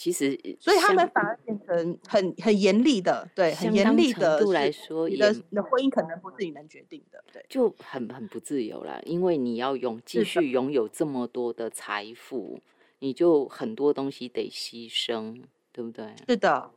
[0.00, 12.60] 其实，所以他们反而变成很很严厉的，对，很严厉的度来说，你的你的婚姻可能不是你能决定的，对，就很很不自由了，因为你要拥继续拥有这么多的财富。
[13.02, 16.14] 你就很多东西得牺牲，对不对？
[16.28, 16.70] 是的，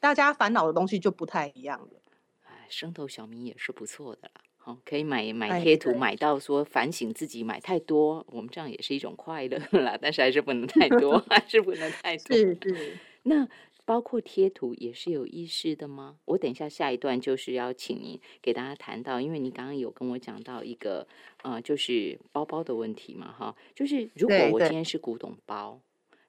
[0.00, 2.00] 大家烦恼的东西就不太一样了。
[2.44, 9.98] 哎，生头小明也是不错的啦，好，可以买买贴图，买到说反省自己买太多，我们这样也是一种快乐啦。
[10.00, 12.36] 但是还是不能太多，还是不能太多。
[12.36, 13.48] 是是，那。
[13.86, 16.14] 包括贴图也是有意识的吗？
[16.26, 21.04] 我等一下下一段就是要请您给大家谈到，因为你刚刚有跟我讲到一个
[21.42, 25.80] 呃，就是包包的问题嘛，哈，就是如果我今天是古董包，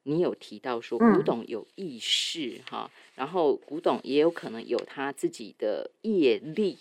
[0.01, 6.79] 你有提到说古董有意识哈，然后古董也有可能有他自己的业力，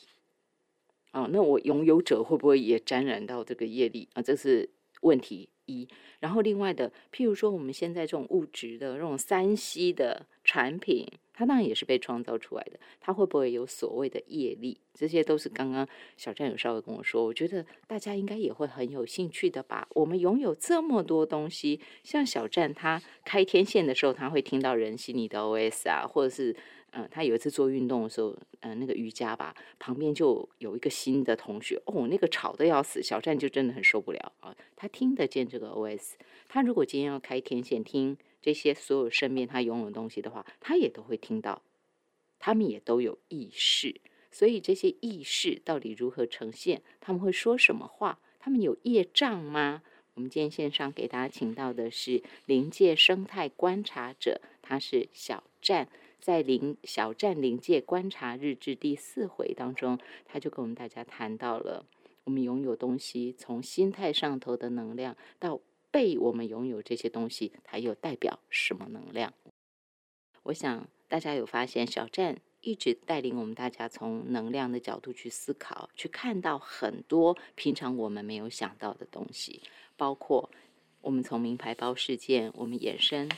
[1.13, 4.23] 哦，那我拥有者会不会也沾染到这个业力啊？
[4.23, 4.71] 这是
[5.03, 5.49] 问题。
[5.67, 5.87] 一，
[6.19, 14.81] 然后另外的，譬如说我们现在这种物质的这种三 C 的产品，它当然也是被创造出来的，它会不会有所谓的业力？
[14.95, 19.87] 这些都是刚刚小战有稍微跟我说，我觉得大家应该也会很有兴趣的吧。
[19.91, 26.57] 我们拥有这么多东西，像小战他开天线的时候，他会听到人心里的 OS 啊，或者是。
[26.93, 34.57] 嗯，他有一次做运动的时候，嗯，那个瑜伽吧，旁边就有一个新的同学，哦，那个吵得要死，小站就真的很受不了啊。
[34.77, 36.15] 他听得见这个 OS，
[36.49, 41.63] 他如果今天要开天线听这些所有身边他拥有的东西的话，他也都会听到，
[42.39, 44.01] 他们也都有意识，
[44.31, 49.83] 所以这些意识到底如何呈现，他们会说什么话，他们有业障吗？
[50.15, 55.89] 我们今天线上给大家请到的是临界生态观察者，他是小站，
[56.21, 61.87] 在临小站临界观察日志第四回当中，他就跟我们大家谈到了
[62.25, 69.33] 我们拥有东西，从心态上头的能量到被我们拥有这些东西，它又代表什么能量？
[70.45, 79.63] 我想大家有发现，小站一直带领我们大家从能量的角度去思考，去看到很多平常我们没有想到的东西。
[79.97, 80.51] 包括
[81.01, 83.29] 我们从名牌包事件，我们延伸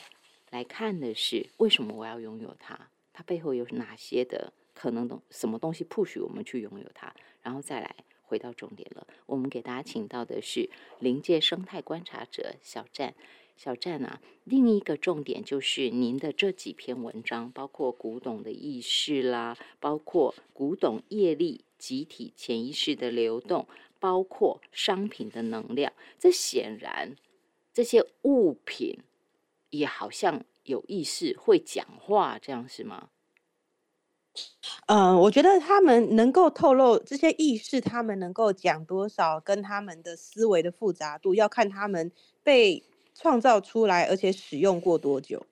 [0.52, 2.78] 来看的是为什么我要拥有它？
[3.12, 7.12] 它背后有哪些的可能东什么东西 push 我们去拥有它？
[7.42, 9.06] 然后再来回到重点了。
[9.26, 10.68] 我们给大家请到的是
[11.00, 13.14] 临界生态观察者小站，
[13.56, 23.66] 小站啊，另一个重点就是您的这几篇文章，包括古董的意识啦，包括古董业力集体潜意识的流动。
[23.98, 27.14] 包括商品的能量，这显然
[27.72, 28.98] 这些物品
[29.72, 33.08] 也好像有意识，会讲话，这样是吗？
[34.86, 42.82] 嗯，我觉得他们能够透露这些意识，他们能够讲多少，跟他们的思维的复杂度，要看他们被
[43.14, 45.44] 创造出来，而且使用过多久。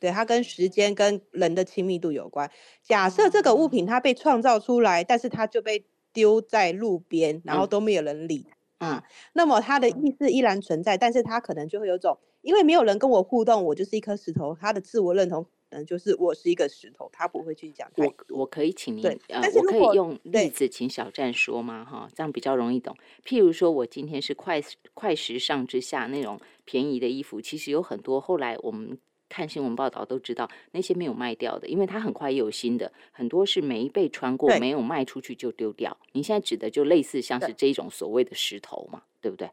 [0.00, 2.50] 对，它跟时间跟人的亲密度有关。
[2.82, 5.84] 假设这个物品它被创造出来，但是它就被。
[6.14, 8.46] 丢在路边，然后都没有人理
[8.84, 9.04] 啊。
[9.32, 14.56] 那么他的意识依然存在，但是他可能就会有种，因为没有人跟我互动，我就是一颗石头。
[14.60, 17.90] 他的自我认同嗯，就是我是一个石头，他不会去讲。
[17.96, 21.84] 我我可以请您，呃，我可以用例子请小站说吗？
[21.84, 22.96] 哈，这样比较容易懂。
[23.24, 28.20] 譬如说我今天是快快时尚之下那种便宜的衣服，其实有很多。
[28.20, 28.98] 后来我们。
[29.34, 35.96] 看新闻报道都知道，那些没有卖掉的，因为它很快又有新的，很多是没被穿过，没有卖出去就丢掉。
[36.12, 39.50] 你现在指的就类似像是这种所谓的石头嘛，对不对？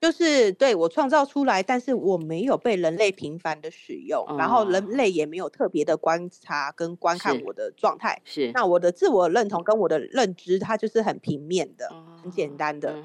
[0.00, 8.20] 就是对我创造出来，但是我没有被人类频繁的使用，然后人类也没有特别的观察跟观看我的状态。
[8.24, 11.88] 是，那我的自我认同跟我的认知，它就是很平面的，
[12.20, 12.96] 很简单的，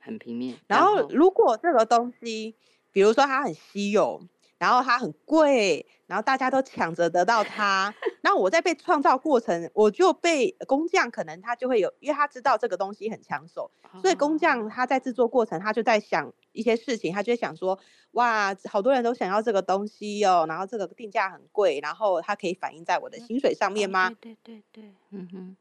[0.00, 0.56] 很平面。
[0.66, 2.56] 然后如果这个东西。
[2.92, 4.20] 比如说它很稀有，
[4.58, 7.94] 然后它很贵，然后大家都抢着得到它。
[8.22, 13.70] 那我在被创造过程，我就被工匠可能他就会有，因为他知道这个东西很抢手，
[14.02, 17.78] 所以工匠他在制作过程，他就在想一些事情，他就会想说，
[18.12, 24.10] 哇，好多人都想要这个东西哦，然后这个定价很贵，然后它可以反映在我的薪水上面吗？
[24.20, 25.56] 对对对，嗯哼。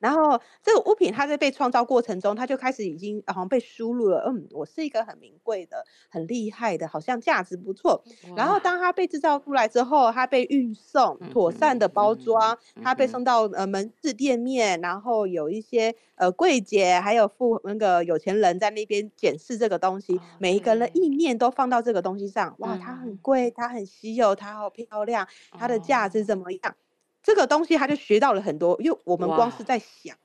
[0.00, 4.24] 然后这个物品它在被创造过程中，它就开始已经好像被输入了。
[4.26, 8.02] 嗯，我是一个很名贵的、很厉害的，好像价值不错。
[8.34, 22.54] 然后当它被制造出来之后，它被运送、妥善的包装，它被送到呃门市店面，然后有一些呃柜姐还有富那个有钱人在那边检视这个东西，每一个人意念都放到这个东西上。
[22.58, 26.74] 哇，它很贵，它很稀有，它好漂亮，它的价值怎么样？
[27.30, 30.16] 这个东西他就学到了很多，因为我们光是在想，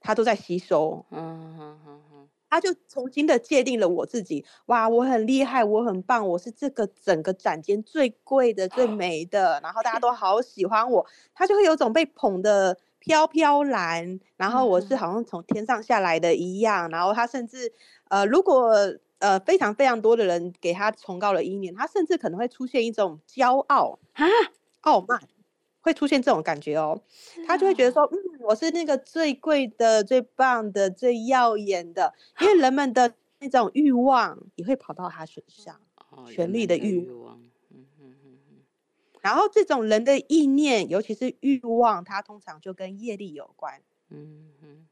[0.00, 1.04] 他都在吸收。
[1.12, 4.44] 嗯哼哼哼，他就重新的界定了我自己。
[4.66, 11.06] 哇，我很厉害，我很棒，我是这个整个展间最贵的、最美的， 然后大家都好喜欢我。
[11.32, 16.90] 他就会有种被捧的飘飘然，然后我是好像从天上下来的一样。
[16.90, 17.72] 然后他甚至，
[18.08, 18.72] 呃，如果
[19.20, 24.26] 呃非常非常多的人给他崇高了一年，他甚至可能会出现一种骄傲啊、
[24.80, 25.20] 傲慢。
[25.88, 27.00] 会出现这种感觉哦，
[27.46, 35.80] 他就会觉得说，嗯，我是那个最贵的、最棒的、最耀眼的，因为人们的那种欲望也会跑到他身上，
[36.30, 38.56] 权力的欲望，嗯嗯嗯嗯。
[39.22, 44.86] 然后这种人的意念，尤其是欲望，它通常就跟业力有关，嗯哼。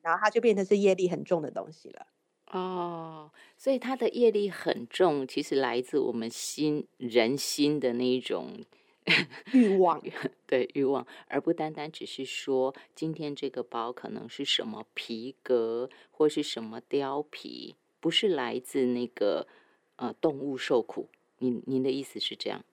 [0.00, 2.06] 然后它就变成是业力很重的东西了。
[2.50, 8.64] 哦，所以它的业力很重，其实来自我们心人心的那一种。
[9.52, 10.00] 欲望，
[10.46, 19.48] 对欲望，而不单单只是说今天这个包可能是什么皮革或是什么貂皮，不是来自那个
[19.96, 21.08] 呃动物受苦。
[21.38, 22.64] 您您的意思是这样？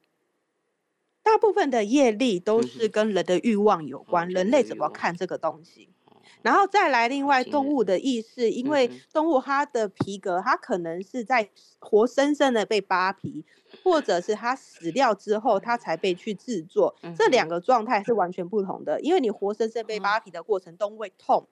[1.23, 5.89] 大部分的业力都是跟人的欲望有关，人类怎么看这个东西？
[6.41, 13.43] 然后再来，另外动物的意识，因为动物它的皮革，它可能是在活生生的被扒皮，
[13.83, 16.95] 或者是它死掉之后，它才被去制作。
[17.17, 18.99] 这两个状态是完全不同的。
[19.01, 21.45] 因为你活生生被扒皮的过程，动物会痛，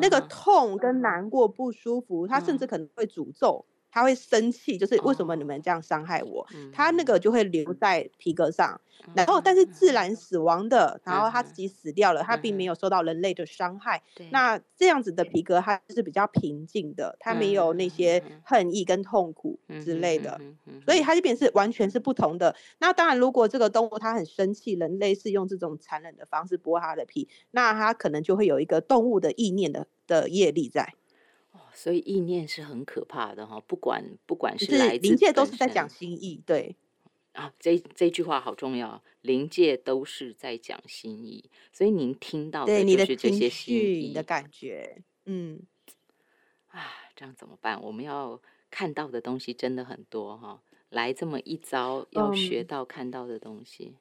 [0.00, 6.46] 那个痛跟难过、不舒服，它甚至可能会诅咒他会生气，就是为什么你们这样伤害我？
[6.72, 8.80] 他那个就会留在皮革上，
[9.14, 14.02] 然后但是自然死亡的，然后他自己死掉了，他并没有受到人类的伤害。
[14.30, 20.40] 那这样子的皮革，它是比较平静的，它没有那些恨意跟痛苦之类的，
[20.84, 22.54] 所以它这边是完全是不同的。
[22.78, 30.94] 那当然，如果这个动物它很生气，人类是用这种残忍的方式剥它的皮，那它可能就会有一个动物的意念的的业力在。
[31.78, 36.74] 所以意念是很可怕的哈，不管不管是来自灵界都是在讲心意，对。
[37.34, 45.60] 啊，这这句话好重要，灵界都是在讲心意，所以您听到的就是这些心意的感觉，嗯，
[46.66, 46.82] 啊，
[47.14, 47.80] 这样怎么办？
[47.80, 53.94] 我们要看到的东西真的很多哈，来这么一招要学到看到的东西，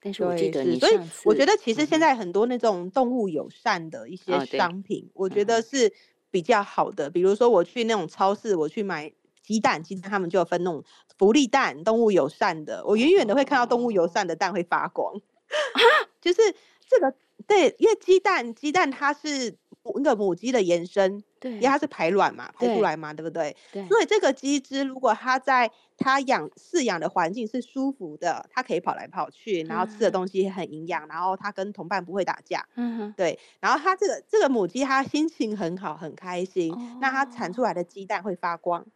[0.00, 5.92] 但是我记得你，所以我觉得其实现在很多那种动物友善的一些商品，我觉得是。
[6.30, 9.12] 比较好的，比如说我去那种超市，我去买
[9.42, 10.82] 鸡蛋，鸡蛋他们就有分那种
[11.18, 12.84] 福利蛋、动物友善的。
[12.86, 15.14] 我远远的会看到动物友善的蛋会发光，
[16.20, 16.40] 就是
[16.88, 17.14] 这个
[17.46, 19.56] 对，因为鸡蛋鸡蛋它是。
[20.02, 23.54] 那个母鸡的延伸，对，因为它是排卵嘛，排出来嘛，对不对？
[23.72, 23.86] 对。
[23.88, 32.66] 所以这个鸡只如果它在它养饲养的环境是舒服的，它可以跑来跑去，然后吃的东西很营养，然后它跟同伴不会打架。
[32.74, 33.14] 嗯哼。
[33.16, 38.86] 对，然后它这个这个母鸡它心情很好，很开心，那它产出来的鸡蛋会发光，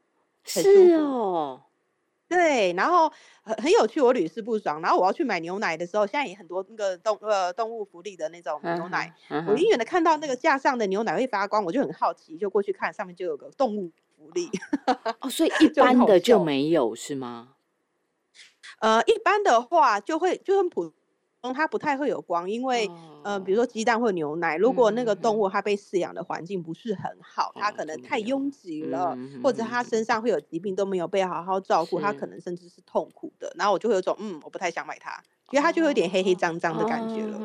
[0.45, 1.63] 是哦。
[2.31, 3.13] 对，然后
[3.43, 4.81] 很很有趣，我屡试不爽。
[4.81, 14.49] 然后我要去买牛奶的时候，现在也很多那个动呃动物福利的那种牛奶，我远远的看到那个架上的牛奶会发光，我就很好奇，就过去看，上面就有个动物福利。
[15.21, 17.55] 哦，所以 一般的就没有是吗？
[18.79, 20.93] 呃，一般的话就会就很普。
[21.55, 22.91] 它不太会有光，因为
[23.25, 33.51] 呃，比如说鸡蛋或牛奶，如果那个动物它被饲养的环境不是很好，它可能太拥挤了，或者它身上会有疾病都没有被好好照顾，它可能甚至是痛苦的。
[33.57, 37.41] 然后我就会有种嗯，我不太想买它，因为它就有点黑黑脏脏的感觉了。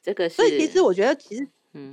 [0.00, 1.48] 这个，所以其实我觉得其实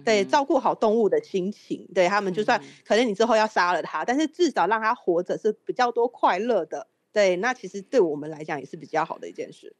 [0.05, 6.85] 对照顾好动物的心情，对他们就算可能你之后要杀了它，但是至少让它活着是比较多快乐的。
[7.11, 9.75] 对，那其实对我们来讲也是比较好的一件事。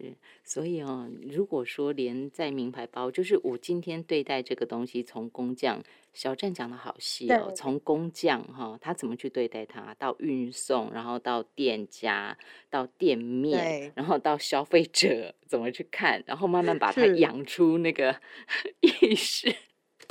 [0.00, 5.82] 是，所以哦，如果说连在名牌包，就是我今天对待这个东西，从工匠
[6.12, 12.38] 小站讲的好细哦，从工匠哈，他怎么去对待它，到运送，然后到店家，
[12.70, 18.20] 到店面，然后到消费者怎么去看，然后慢慢把它养出那个
[18.80, 19.52] 意识，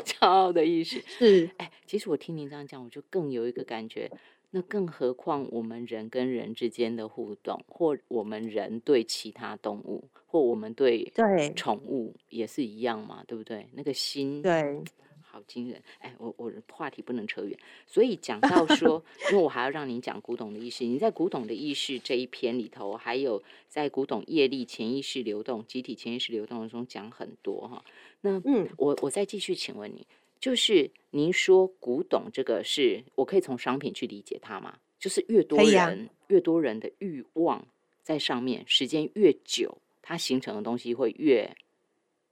[0.03, 1.01] 骄傲的意识。
[1.05, 4.11] 是，哎，其实我听您这样讲，我就更有一个感觉。
[4.51, 13.67] 那更何况我们人跟人之间的互动，或我们人对其他动物，或我们对对宠物也是一样嘛，对不对？
[13.73, 14.81] 那个心对，
[15.21, 15.83] 好惊人！
[15.99, 20.85] 哎，我我话题不能扯远，所以讲到说， 因为我还要让你讲古董的意识。
[20.85, 27.83] 你在古董的意识这一篇里头，还有在古董业力潜意识流动、集体潜意识流动中讲很多哈。
[28.21, 30.07] 那嗯，我我再继续请问你。
[30.39, 34.77] 就是您说古董这个是我可以从商品去理解它吗？
[34.99, 37.65] 就是越多人越多人的欲望
[38.03, 41.49] 在上面，时间越久，它形成的东西会越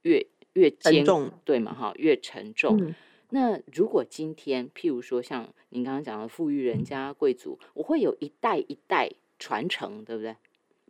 [0.02, 1.74] 越越沉重，对吗？
[1.74, 2.94] 哈，越沉重。
[3.28, 10.34] 那如果今天譬如说像您刚刚讲的富裕人家贵族，我会有一代一代传承，对不对？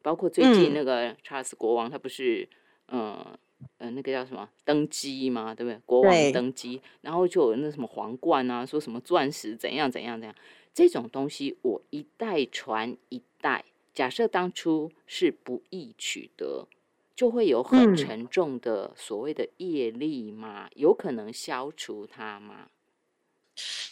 [0.02, 2.48] 包括最近那个查尔斯国王，他不是
[2.88, 3.00] 嗯。
[3.00, 3.38] 呃，
[3.78, 5.80] 那个叫什么登基嘛，对不对？
[5.86, 10.34] 国王登基，然后就有那什么皇冠啊，说什么钻石怎样怎样怎样，
[10.74, 13.64] 这种东西我一代传一代。
[13.94, 16.68] 假设当初是不易取得，
[17.14, 20.68] 就会有很沉重的所谓的业力嘛？
[20.74, 22.68] 有可能消除它吗？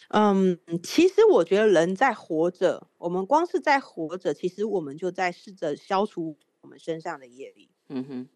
[0.08, 7.70] 嗯，其实我觉得人在活着，我们光是在活着，其实我们就在试着消除我们身上的业力。
[7.88, 8.28] 嗯哼。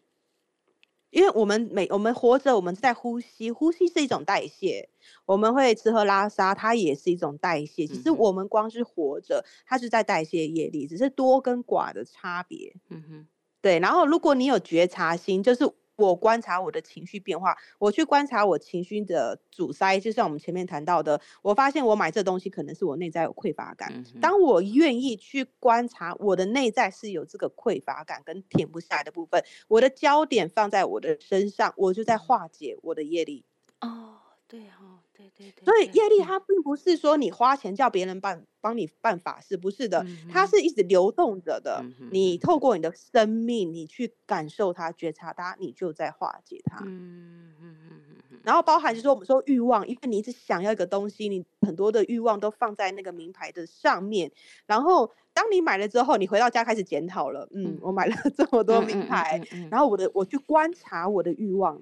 [1.09, 4.89] 因为我们每我们活着，我们在呼吸，呼吸是一种代谢。
[5.25, 7.87] 我们会吃喝拉撒，它也是一种代谢。
[7.87, 12.75] 其实我们光是活着，它是在代谢业力，只是多跟寡的差别。
[12.89, 13.27] 嗯哼，
[13.61, 13.79] 对。
[13.79, 15.69] 然后如果你有觉察心，就是。
[16.05, 24.03] 我观察我的情绪变化，我去观察我情绪的阻塞，就像我们前面谈到的，我发现我买这东西可能是我内在有匮乏感。
[24.21, 33.45] 当我愿意去观察我的内在是有这个匮乏感跟填不下来的部分，我的焦点放在我的身上，我就在化解我的业力。
[33.81, 35.03] 哦，对哈。
[35.19, 41.83] 对对对，所以业力它并不是说你花钱叫别人办帮你办法事，不是的，它是一直流动着的。
[42.09, 46.77] 你透过你的生命，你去感受它、觉察它，你就在化解它。
[46.85, 48.39] 嗯嗯嗯嗯嗯。
[48.43, 54.31] 然后包含就是说我们说欲望，因为你一直想要一个东西，你很多的欲望都放在那个名牌的上面，
[54.65, 61.81] 然后当你买了之后，你回到家开始检讨了，嗯，我买了这么多名牌，然后我的我去观察我的欲望。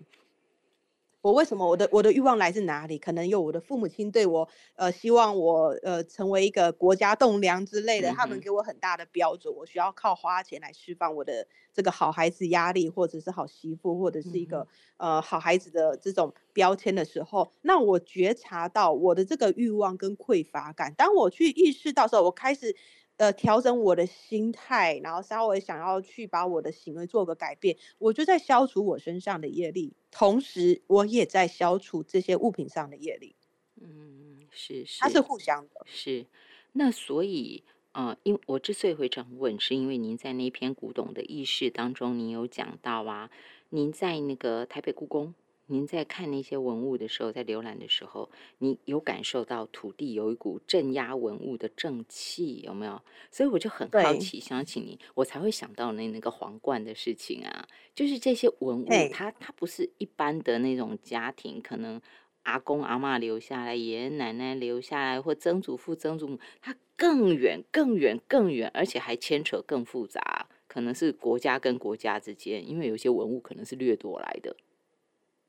[1.27, 2.97] 我为什么我的我的欲望来自哪里？
[2.97, 4.47] 可能有我的父母亲对我，
[4.77, 14.65] 呃，希望我呃成为一个国家栋梁之类的，他们给我很大的标准，我需要靠花钱来释放我的这个好孩子压力，或者是好媳妇，或者是一个
[14.95, 22.73] 呃好孩子的这种标签的时候，那我觉察到我的这个欲望跟匮乏感，当我去意识到时候，我开始。
[23.17, 33.35] 呃，调整我的心态，然后稍微想要去把我的行为做个改变，我就在消除我身上的业力，同时我也在消除这些物品上的业力。
[33.81, 35.85] 嗯，是是，它是互相的。
[35.85, 36.27] 是，
[36.73, 37.63] 那所以，
[37.93, 43.31] 呃，因我之所以会这样问，是因为您在那篇古董的意识当中，您有讲到啊，
[43.69, 45.33] 您在那个台北故宫。
[45.69, 53.01] 您在看那些文物的时候，在浏览的时候，你有感受到土地有一股镇压文物的正气，有没有？
[53.29, 57.67] 所以我就很好奇，想请你，我才会想到那那个皇冠的事情啊。
[57.93, 62.01] 就是这些文物，它它不是一般的那种家庭，可能
[62.43, 74.55] 阿公阿妈留下来，爷爷奶奶留下来，或曾祖父曾祖母，它更远更远更远，而且还牵扯更复杂，可能是国家跟国家之间，因为有些文物可能是掠夺来的。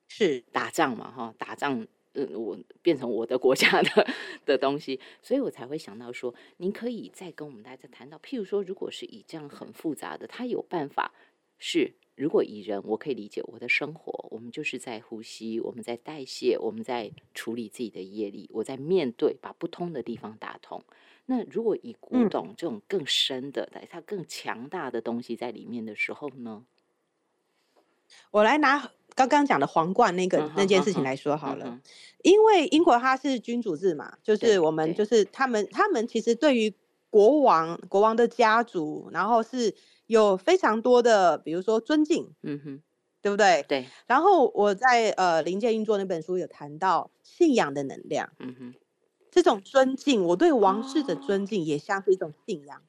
[0.09, 4.09] 是打仗嘛，哈，打仗，嗯，我变成我的国家的
[4.44, 11.12] 的东西，所以我才会想到说，您可以再跟我们大家谈到，譬如说，如果是以这样很复杂的，他有办法
[11.59, 20.82] 是，如果以人，我可以理解我的生活，我们就是在呼吸，我们在代谢，我们在处理自己的业力，我在面对，把不通的地方打通。
[21.26, 26.64] 那如果以古董这种更深的，它更强大的东西在里面的时候呢？
[28.30, 28.90] 我来拿。
[29.26, 31.80] 刚刚讲的皇冠那个那件事情来说好了，
[32.22, 36.72] 因为英国它是君主制嘛，就是我们就是他们他们其实对于
[37.10, 39.74] 国王国王的家族，然后是
[40.06, 42.82] 有非常多的，比如说尊敬，嗯哼，
[43.20, 43.64] 对不对？
[43.66, 43.86] 对。
[44.06, 48.74] 然后我在呃临界运作那本书有谈到信仰的能量，嗯哼，
[49.32, 52.82] 这种尊敬，我对王室的尊敬也像是一种信仰。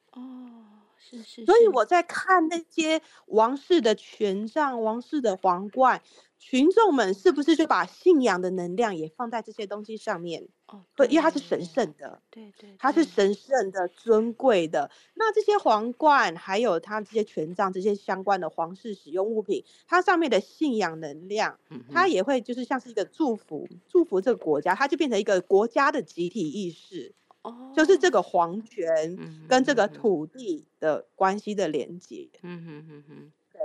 [1.45, 6.01] 所以我在看那些王室的权杖、王室的皇冠，
[6.37, 10.47] 群众们是不是就把信仰的能量也放在这些东西上面？
[10.67, 14.91] 哦，对，因为它是神圣的，对对，它是神圣的、尊贵的。
[15.15, 21.59] 那这些皇冠，还有它这些权杖、这些相关的皇室使用物品，它上面的信仰能量，
[21.91, 27.15] 它也会就是像是一个祝福，祝福这个国家，它就变成一个国家的集体意识。
[27.43, 29.17] 哦，就是这个皇权
[29.47, 32.29] 跟这个土地的关系的连接。
[32.43, 33.61] 嗯哼哼哼，对，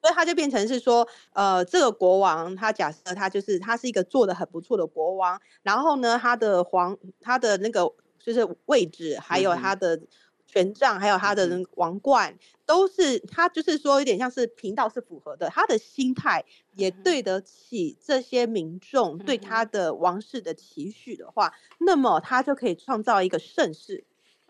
[0.00, 10.00] 所以他就变成是说，呃，这个国王他假设他就是他是一个做的很不错的国王，然后呢，他的皇他的那个就是位置，还有他的。
[10.48, 16.44] 权杖还有他的王冠，都是他就是说有点像是频道是符合的，他的心态
[16.74, 24.04] 也对得起这些民众对他的王室的期许的话，那么他就可以创造一个盛世。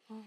[0.06, 0.22] 哦，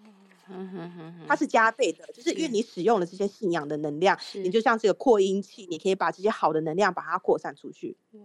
[1.28, 1.48] 它是。
[1.48, 7.98] 加倍的，就是因为你使用了这些信仰的能量，你就像这个扩音器，你可以把这些好的能量把它扩散出去。
[8.14, 8.22] 哇，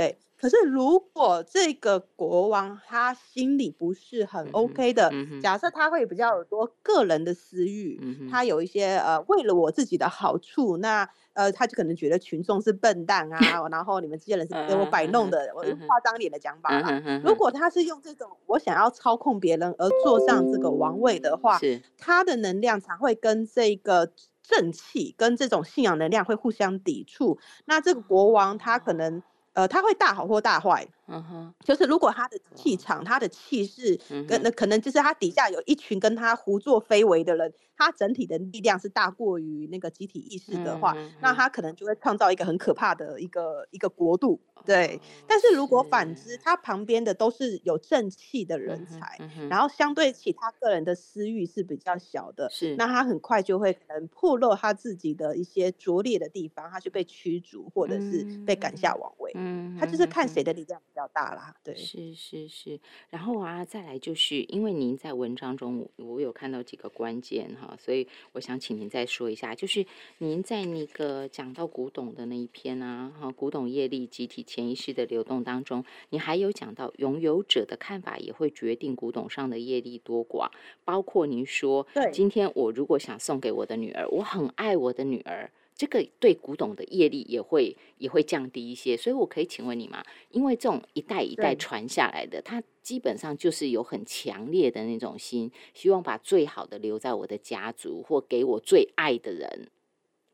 [0.00, 0.18] 对。
[0.40, 13.36] 可是，如果这个国王他心里不是很 OK 的，假设他会比较有多个人的私欲，他有一些呃为了我自己的好处，那呃他就可能觉得群众是笨蛋啊，
[13.68, 16.88] 然后你们这些人是给我摆弄的，我夸张点的讲法啦。
[17.22, 21.58] 如果他是用这种我想要操控别人而坐上这个王位的话，
[21.98, 24.10] 他的能量才会跟这个
[24.42, 27.38] 正气跟这种信仰能量会互相抵触。
[27.66, 29.22] 那这个国王他可能。
[29.60, 44.40] 呃，他会大好或大坏，嗯哼，就是如果他的气场、他的气势，跟那可能就是他底下有一群跟他胡作非为的人，他整体的力量是大过于那个集体意识的话，那他可能就会创造一个很可怕的一个一个国度。
[44.66, 59.32] 对，但是如果反之，他旁边的都是有正气的人才，然后相对其他个人的私欲是比较小的，是，那他很快就会可能破露他自己的一些拙劣的地方，他就被驱逐或者是被赶下王位。
[59.34, 61.54] 嗯，他就是看谁的力量比较大啦。
[61.64, 62.78] 对，是是是。
[63.08, 69.86] 然后啊，再来就是因为您在文章中，我有看到几个关键哈，所以我想请您再说一下，就是
[70.18, 74.44] 您在那个讲到古董的那一篇啊，哈，古董业力集体。
[74.50, 80.50] 潜意识的流动当中，你还有讲到拥有者的看法也会决定古董上的业力多寡，
[80.84, 85.48] 包括您说，对，今天我如果想送给我的女儿，我很爱我的女儿。
[85.76, 88.94] 这个对古董的业力也会也会降低一些。
[88.96, 90.04] 所以我可以请问你吗？
[90.30, 99.70] 因为这种一代一代传下来的，它基本上就是有很强烈的那种心，希望把最好的留在我的家族，或给我最爱的人，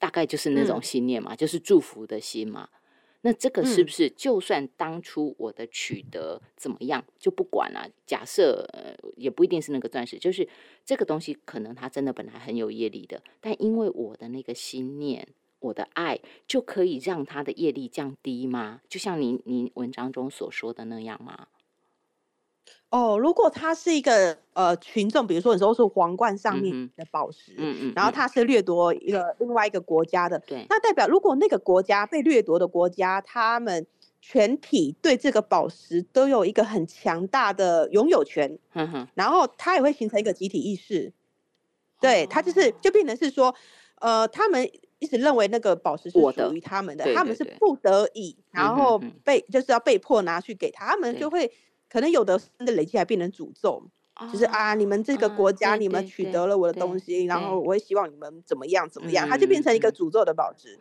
[0.01, 2.69] 大概就是那种信念嘛，就是祝福的心嘛。
[3.27, 7.91] 那这个是不是就算当初我的取得怎么样就不管了？
[8.07, 10.49] 假设呃也不一定是那个钻石，就是
[10.85, 15.27] 这个东西可能它真的本来很有业力的，但因为我的那个心念、
[15.59, 18.81] 我的爱，就可以让它的业力降低吗？
[18.89, 21.49] 就像您您文章中所说的那样吗？
[22.89, 33.85] 哦，如果它是一个呃群众，比如说你说是皇冠上面的宝石，嗯嗯，然后它是掠夺一个另外一个国家的，对，那代表如果那个国家被掠夺的国家，他们
[34.23, 41.13] 全体对这个宝石都有一个很强大的拥有权，嗯哼，然后它也会形成一个集体意识，
[42.01, 43.53] 对，它就是就变成是说，
[43.97, 44.71] 呃，他们
[45.01, 51.53] 一直认为那个宝石是属于他们的，他们是不得已，然后被就是要被迫拿去给他，他们就会。
[51.89, 53.83] 可能有的的累积还变成诅咒，
[54.33, 60.79] 就是啊，你们这个国家，你们取得了我的东西，然后我也希望你们怎么样怎么样，它就变成一个诅咒的宝石。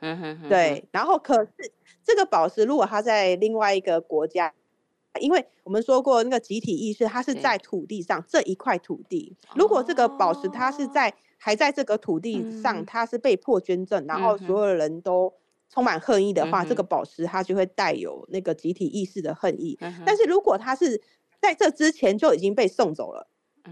[0.50, 1.72] 对，然后可是
[2.04, 4.54] 这个宝石如果它在另外一个国家，
[5.20, 9.36] 因为我们说过那个集体意识，它是在土地上这一块土地。
[9.56, 15.34] 如果这个宝石它是在还在这个土地上，它是被迫捐赠，然后所有人都。
[15.76, 19.78] 充满恨意的话，这个宝石它就会带有那个集体意识的恨意。
[20.06, 21.02] 但是如果它是
[21.42, 23.28] 在这之前就已经被送走了，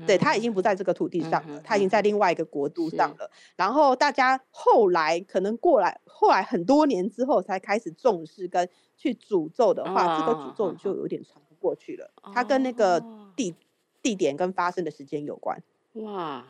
[0.05, 3.31] 对，它已经不在这个土地上了，它已经在另外一个国度上了。
[3.55, 12.11] 然后大家后来可能过来，后来很多年之后才开始重视跟去诅咒的话，这个诅咒就有点传不过去了。
[12.33, 13.01] 它跟那个
[13.37, 13.55] 地
[14.01, 15.63] 地点跟发生的时间有关。
[15.93, 16.45] 哇。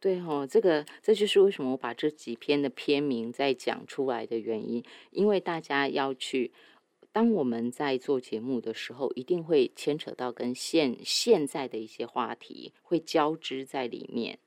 [0.00, 6.52] 对哦，这个这就是为什么我把这几篇的篇名再讲出来的原因，因为大家要去，
[7.10, 14.38] 当我们在做节目的时候，一定会牵扯到跟现现在的一些话题会交织在里面。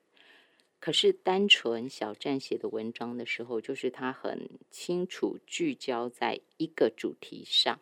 [0.80, 7.80] 可是单纯小站写的文章的时候，就是他很清楚聚焦在一个主题上。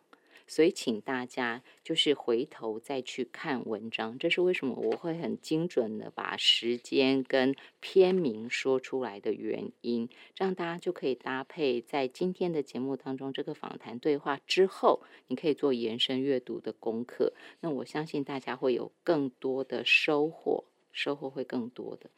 [0.49, 17.31] 所以，请大家就是回头再去看文章，这是为什么我会很精准的把时间跟篇名说出来的原因，这样大家就可以搭配在今天的节目当中这个访谈对话之后，你可以做延伸阅读的功课。
[17.59, 22.09] 那我相信大家会有更多的收获，收获会更多的。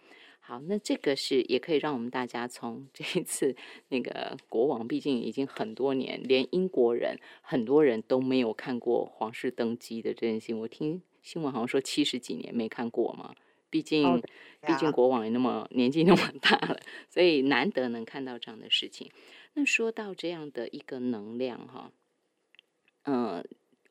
[0.51, 3.55] 好，那这个是也可以让我们大家从这一次
[3.87, 10.59] 那个国王，毕竟已经很多年，连英国人很多人都没有看过皇室登基的这件事情。
[10.59, 13.33] 我听新闻好像说七十几年没看过嘛，
[13.69, 14.21] 毕竟
[14.67, 16.77] 毕竟国王也那么年纪那么大了，
[17.09, 19.09] 所以难得能看到这样的事情。
[19.53, 21.93] 那说到这样的一个能量哈，
[23.03, 23.41] 嗯，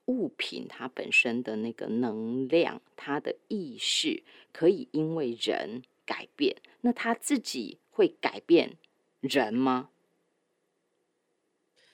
[0.04, 5.80] 物品它本身的那个能量，它的意识可以因为人。
[6.11, 8.76] 改变，那他自己会改变
[9.20, 9.90] 人吗？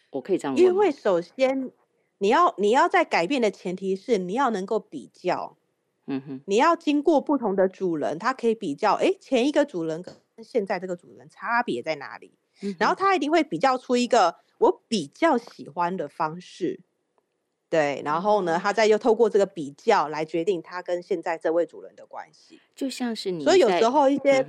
[0.08, 0.64] 我可以这样问。
[0.64, 1.70] 因为首先，
[2.16, 5.58] 你要你要在改变的前提是你要能够比较，
[6.06, 12.32] 嗯哼，你要经过不同的主人，他可以比较，哎，前一个主人跟现在这个主人差别在哪里？
[12.78, 16.80] 然后他一定会比较出一个我比较喜欢的方式。
[17.68, 23.42] 对，然后呢，他再又透过这个比较来决定他跟现在这位主人的关系，就像是你。
[23.42, 24.46] 所以有时候一些，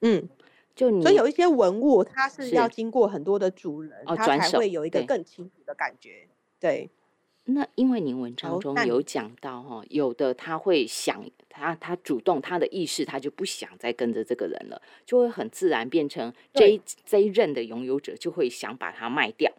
[0.00, 0.28] 嗯，
[0.74, 6.28] 就你，所以有一些文物，它是要经过很多的主人，它才会有一个更清楚的感觉。
[6.60, 6.88] 对。
[7.50, 19.50] 那因为您文章中有讲到哈，有的他会想，他他主动他的意识，他就不想再跟着这个人了，就会很自然变成这一这一任的拥有者就会想把它卖掉。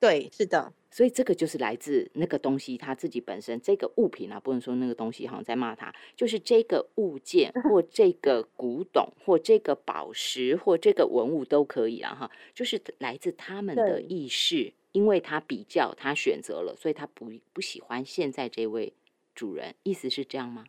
[0.00, 0.72] 对，是的。
[0.90, 18.92] 所以这个就是来自那个东西，它自己本身这个物品啊，不能说那个东西好像在骂他，就是这个物件 或这个古董或这个宝石或这个文物都可以啊，哈，就是来自他们的意识，因为他比较，他选择了，所以他不不喜欢现在这位
[19.34, 20.64] 主人，意思是这样吗？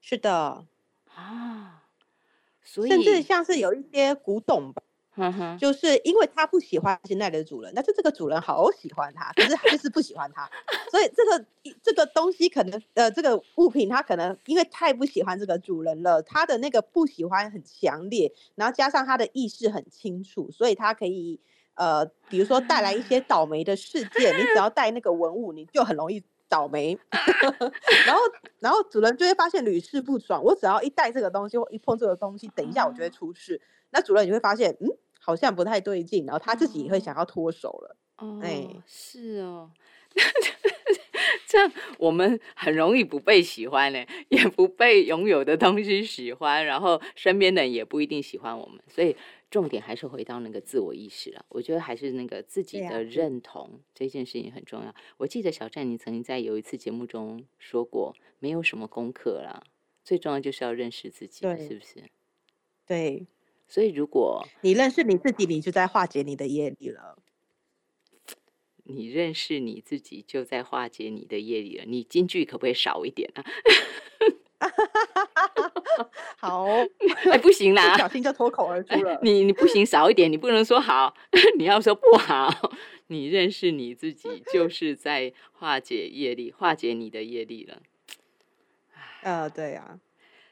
[0.00, 0.66] 是的，
[1.12, 1.88] 啊，
[2.62, 4.82] 所以甚至像是有一些古董吧。
[5.16, 10.50] 嗯哼，就是因为他不喜欢现在的主人，但是这个主人好喜欢他，可是就是不喜欢他，
[10.90, 11.44] 所以这个
[11.82, 21.40] 这个东西可能呃，这个物品他可能因为太不喜欢这个主人了，他的那个不喜欢很强烈，然后加上他的意识很清楚，所以他可以
[21.74, 26.96] 呃，比如说带来一些倒霉的事件，你只要带那个文物，你就很容易倒霉，
[28.06, 28.20] 然后
[28.60, 33.60] 然后主人就会发现屡试不爽，我只要一带这个东西我一碰这个东西，等一下我就会出事，
[33.94, 34.88] 那主任你会发现嗯。
[35.26, 37.96] 好像不太对劲，然后他自己也会想要脱手了。
[38.18, 38.38] 哦，
[38.86, 39.70] 是哦。
[41.48, 49.16] 这样我们很容易不被喜欢呢，也不被拥有的东西喜欢，然后身边的人也不一定喜欢我们，所以
[49.50, 51.42] 重点还是回到那个自我意识了。
[51.48, 54.94] 我觉得还是那个自己的认同这件事情很重要。
[55.16, 59.62] 我记得小站你曾经在有一次节目中说过，没有什么功课啦，
[60.04, 62.04] 最重要就是要认识自己，是不是？
[62.86, 63.26] 对，
[63.66, 67.16] 所以如果你认识你自己，你就在化解你的业力了。
[68.86, 71.84] 你认识你自己，就在化解你的业力了。
[71.86, 73.44] 你京剧可不可以少一点啊？
[76.36, 76.66] 好，
[77.32, 79.18] 哎，不行啦，不小心就脱口而出了。
[79.22, 81.14] 你你不行，少一点，你不能说好，
[81.56, 82.72] 你要说不好。
[83.06, 87.82] 你认识你自己，就是在化解业力，化解你的业力了。
[89.22, 89.98] 呃，对呀。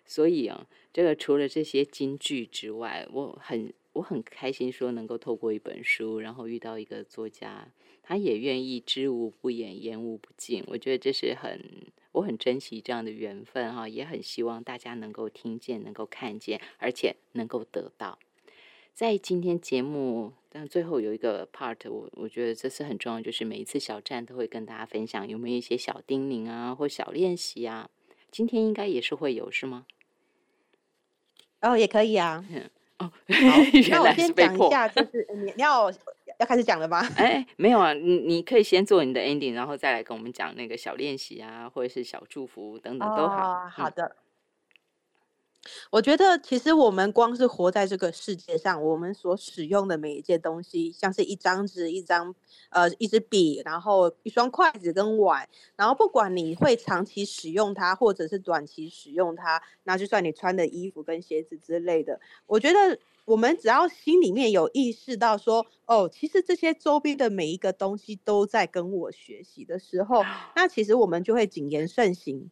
[0.06, 7.68] 所以啊，这个除了这些金句之外，我很我很开心，说能够透过一本书，然后遇到一个作家。
[8.04, 10.64] 他也愿意知无不言，言无不尽。
[10.66, 11.60] 我觉得这是很，
[12.10, 18.18] 我很珍惜这样的缘分哈，也很希望大家能够听见，能够看见，而且能够得到。
[18.92, 27.88] 在今天节目，但最后有一个 part，我我觉得这是很重要，就是每一次小站都会跟大家分享有没有一些小叮咛啊，或小练习啊。
[28.32, 29.86] 今天应该也是会有，是吗？
[31.62, 32.44] 哦，也可以啊。
[32.50, 32.62] 嗯，
[32.98, 33.12] 哦， 好，
[33.90, 35.90] 那我先讲一下，就是 你要。
[36.38, 37.06] 要开始讲了吗？
[37.16, 43.68] 哎，没有啊，你你可以先做你的 ending，然后再来跟我们讲那个小练习啊，或者是小祝福等等都好。
[43.68, 44.16] 好的。
[45.90, 52.34] 我觉得其实我们光是活在这个世界上，我们所使用的每一件东西，像是一张纸、一张
[52.70, 62.98] 呃一支笔，然后一双筷子跟碗，然后不管你会长期使用它，或者是短期使用它，那就算你穿的衣服跟鞋子之类的，我觉得。
[63.24, 70.24] 我们只要心里面有意识到说，哦，其实这些周边的每一个东西都在跟我学习的时候，
[70.56, 72.50] 那其实我们就会谨言慎行，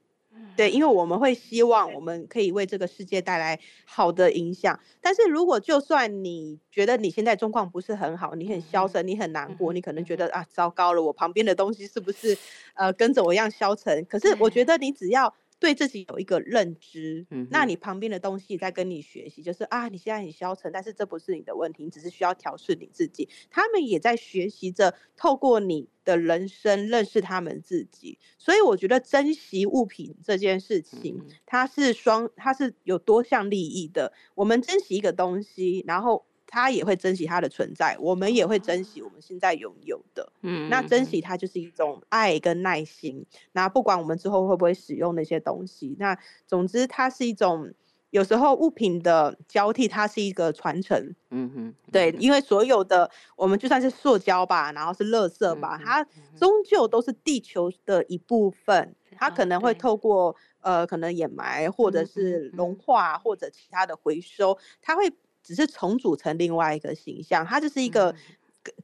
[0.57, 4.79] 对，因为我们会希望我们可以为这个世界带来好的影响。
[5.01, 12.37] 但是如果就算你觉得你现在状况不是很好，你很消沉，你很难过，你可能觉得啊，糟糕了，我旁边的东西是不是
[12.75, 14.05] 呃跟着我一样消沉？
[14.07, 15.35] 可是我觉得你只要。
[15.61, 23.29] 对自己有一个认知，嗯，那你旁边的东西在跟你学习，就是啊，你现在很消沉，但是这不是你的问题，你只是需要调试你自己。
[23.51, 28.19] 他们也在学习着，透过你的人生认识他们自己。
[28.39, 34.15] 所以我觉得珍惜物品这件事情，它是双，它是有多项利益的。
[34.35, 36.25] 我们珍惜一个东西，然后。
[36.51, 40.33] 他也会珍惜它的存在，我们也会珍惜我们现在拥有的。
[40.43, 43.25] 嗯，那珍惜它就是一种爱跟耐心。
[43.53, 47.73] 那不管我们之后会不会使用那些东西，那总之它是一种
[48.11, 51.15] 有时候物品的交替，它是一个传承。
[51.31, 56.05] 嗯哼，对，因为所有的我们就算是塑胶吧，然后是垃圾吧，它
[56.37, 58.97] 终究都是地球的一部分。
[59.17, 65.13] 它可能会透过呃，可能掩埋，或者是融化，或者其他的回收，它会。
[65.43, 68.15] 只是重组成另外一个形象，它就是一个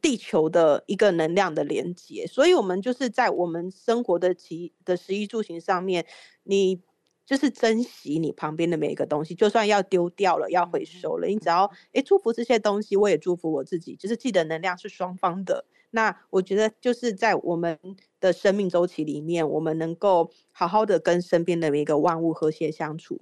[0.01, 6.05] 地球的一个能量的连接，所以我们就是在我们生活的其的食衣住行上面，
[6.43, 6.81] 你
[7.25, 15.65] 就是珍惜你旁边的每一个东西，就算要丢掉了，要回收了，你只要诶祝福这些东西，我也祝福我自己，就是记得能量是双方的。
[15.91, 17.77] 那我觉得就是在我们
[18.19, 23.19] 的生命周期里面，我们能够好好的跟身边的每一个万物和谐相处，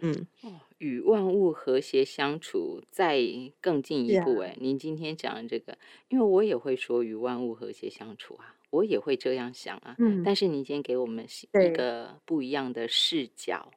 [0.00, 0.26] 嗯。
[0.78, 3.20] 与万物和谐相处，再
[3.60, 4.38] 更进一步。
[4.38, 5.76] 哎，您今天讲的这个，
[6.08, 9.94] 因为我也会说与万物和谐相处啊，我也会这样想啊。
[9.98, 10.22] 嗯。
[10.24, 13.70] 但是您今天给我们一个不一样的视角，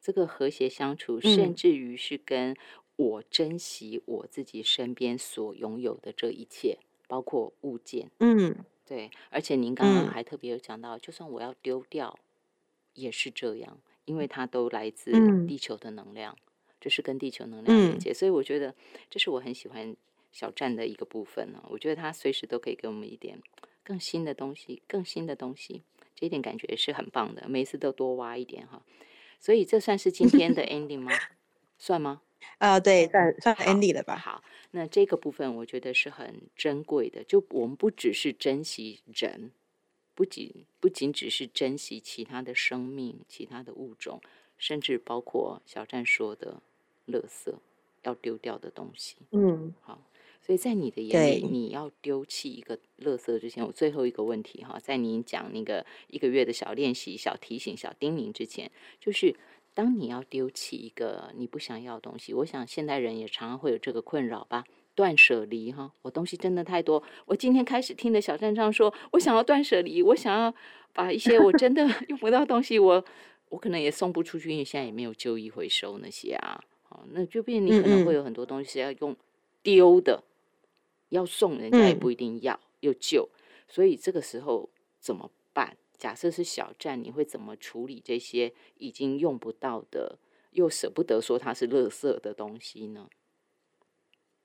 [0.00, 2.56] 这个和谐相处，甚至于是跟
[2.94, 8.12] 我珍惜我自己身边所拥有的这一切，包括物件。
[8.20, 8.54] 嗯，
[8.86, 9.10] 对。
[9.30, 12.16] 而且您刚刚还特别有讲到，就算我要丢掉，
[12.94, 13.80] 也是这样。
[14.04, 15.12] 因为它都来自
[15.46, 16.36] 地球的能量，
[16.80, 18.74] 就是跟地球能量连接，所以我觉得
[19.10, 19.96] 这是我很喜欢
[20.32, 21.62] 小站的一个部分呢。
[21.68, 23.40] 我觉得它随时都可以给我们一点
[23.82, 25.82] 更新的东西，更新的东西，
[26.14, 27.48] 这一点感觉是很棒的。
[27.48, 28.82] 每一次都多挖一点哈，
[29.40, 31.12] 所以这算是今天的 ending 吗？
[31.78, 32.22] 算吗？
[32.58, 34.16] 啊，对，算算 ending 了吧。
[34.16, 34.42] 好，
[34.72, 39.52] 那这个部分我觉得是很珍贵的，就我们不只是珍惜人。
[40.14, 44.20] 不仅不仅只是珍惜其他的生命、其他的物种，
[44.56, 46.62] 甚至包括小站说的
[47.08, 47.52] “垃圾”
[48.04, 49.16] 要丢掉的东西。
[49.32, 50.00] 嗯，好，
[50.40, 59.34] 所以在你的眼里，你要丢弃一个垃圾之前，我最后一个问题哈，在你讲那个一个月的小练习、小提醒、小叮咛之前，就是
[59.74, 64.64] 当你要丢弃一个你不想要的东西，我想现代人也常常会有这个困扰吧。
[64.94, 67.02] 断舍离哈，我东西真的太多。
[67.26, 70.54] 我今天开始听的小站上说，我想要断舍离，我想要
[70.92, 73.04] 把一些我真的 用不到东西，我
[73.48, 76.62] 我可能也送不出去，因为现在也没有旧衣回收那些啊。
[76.90, 79.16] 哦，那就变你可能会有很多东西要用
[79.62, 80.22] 丢的，
[81.08, 83.28] 要送人家也不一定要，又旧，
[83.66, 84.68] 所以这个时候
[85.00, 85.76] 怎么办？
[85.96, 90.18] 假设是小站，你会怎么处理这些已经用不到的，
[90.50, 93.08] 又舍不得说它是垃圾的东西呢？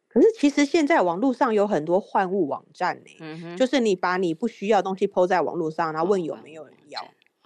[0.09, 6.99] 可是其实现在网络上有很多换物网站呢，就是你把你不需要东西抛在网络上，然后问有没有人要。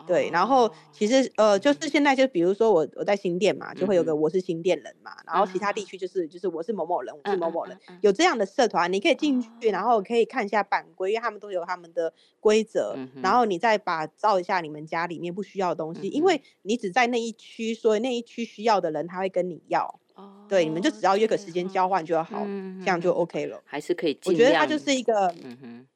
[0.05, 12.11] 对，然后其实呃，就是现在就比如说我我在新店嘛，就会有个我是新店人嘛，然后其他地区就是就是我是某某人，我是某某人，有这样的社团，你可以进去，然后可以看一下版规，因为他们都有他们的
[12.41, 20.01] 规则，然后你再把照一下你们家里面不需要的东西，因为你只在那一区，所以那一区需要的人他会跟你要，
[20.47, 22.45] 对，你们就只要约个时间交换就好，
[22.79, 24.19] 这样就 OK 了，还是可以。
[24.25, 25.87] 我觉得它就是一个，嗯哼，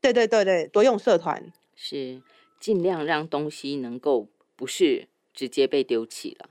[0.00, 2.22] 对对对对，多用社团是。
[2.60, 6.50] 尽量让东西能够不是直接被丢弃了，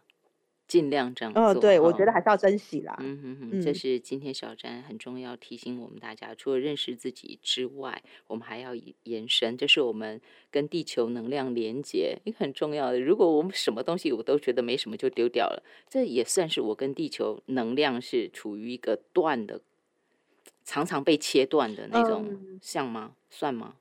[0.68, 1.44] 尽量这样做。
[1.44, 2.96] 嗯，对，我觉得还是要珍惜啦。
[3.00, 10.20] 嗯嗯嗯，这是今天小詹很重要提醒我们大家，除了认识自己之外，我们还要延伸，这是我们
[10.52, 13.00] 跟地球能量连接一个很重要的。
[13.00, 19.62] 如果我们什么东西我都觉得没什么就丢掉了，这也算是我跟地球能量是处于一个断的，
[20.66, 23.14] 常常被切断的那种，像吗？
[23.30, 23.76] 算吗？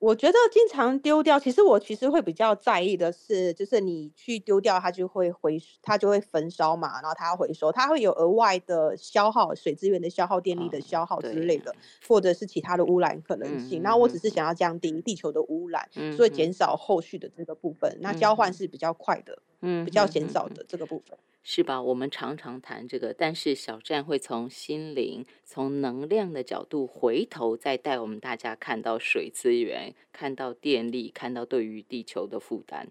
[0.00, 11.74] 我觉得经常丢掉，其实我其实会比较在意的是，就是你去丢掉，它就会回，它就会焚烧嘛，然后它要回收，它会有额外的消耗，水资源的消耗、电力的消耗之类的，
[12.06, 13.82] 或者是其他的污染可能性。
[13.82, 17.98] 那我只是想要降低地球的污染，所以减少后续的这个部分。
[18.00, 21.18] 那交换是比较快的，嗯，比较减少的这个部分。
[21.44, 21.80] 是吧？
[21.80, 32.88] 我们常常谈这个，但是小站会从心灵、从能量的角度回头再带我们大家看到水资源、看到电力、看到对于地球的负担，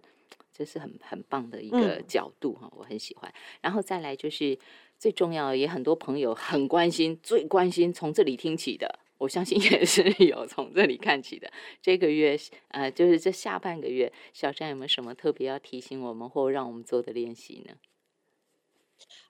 [0.52, 3.32] 这是很很棒的一个角度哈，我很喜欢。
[3.62, 4.58] 然后再来就是
[4.98, 11.52] 最重要的，也很多朋友很关心，最关心从这里听起的，我相信也是有从这里看起的。
[11.82, 12.38] 这个月
[12.70, 17.76] 呃，就是这下半个月，小山有没有什么特别要提醒我们或让我们做的练习呢？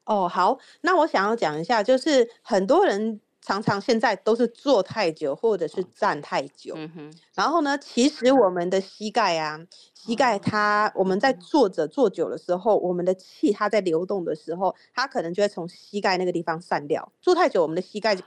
[0.05, 6.73] 哦，好，那我想要讲一下，就是很多人常常现在都是坐太久，或者是站太久。
[6.75, 7.13] 嗯哼。
[7.33, 9.57] 然后呢，其实我们的膝盖啊，
[9.93, 17.09] 膝盖它我们在坐着坐久的时候，我们的气它在流动的时候，它可能就会从膝盖那个地方散掉。
[17.21, 18.17] 坐太久，我们的膝盖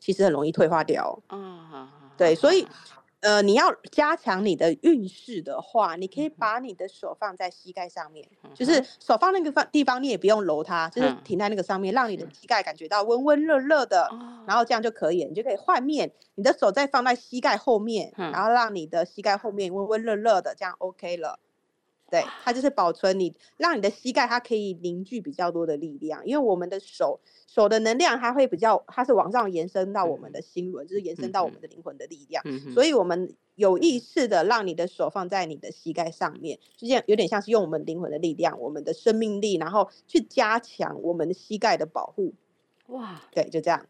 [0.00, 1.22] 其实很容易退化掉。
[1.28, 2.66] 嗯，对，所以。
[3.20, 14.08] 呃，你要加强你的运势的话，你可以把你的手放在膝盖上面，就是手放那个方地方，你也不用揉它，就是停在那个上面，让你的膝盖感觉到温温热热的，
[14.46, 21.38] 然后这样就可以，你就可以换面，你的手再放在膝盖后面，然后让你的膝盖后面温温热热的，这样 OK 了。
[22.10, 32.42] 对，它就是保存你，让你的膝盖它可以凝聚比较多的力量，因为我们的手手的能量它会比较，它是往上延伸到我们的心轮，就是延伸到我们的灵魂的力量，
[32.74, 42.34] 所以我们有意识的让你的手放在你的膝盖上面，就这样有点像是用我们灵魂的力量，我们的生命力，然后去加强我们的膝盖的保护。
[42.88, 43.86] 哇，对，就这样。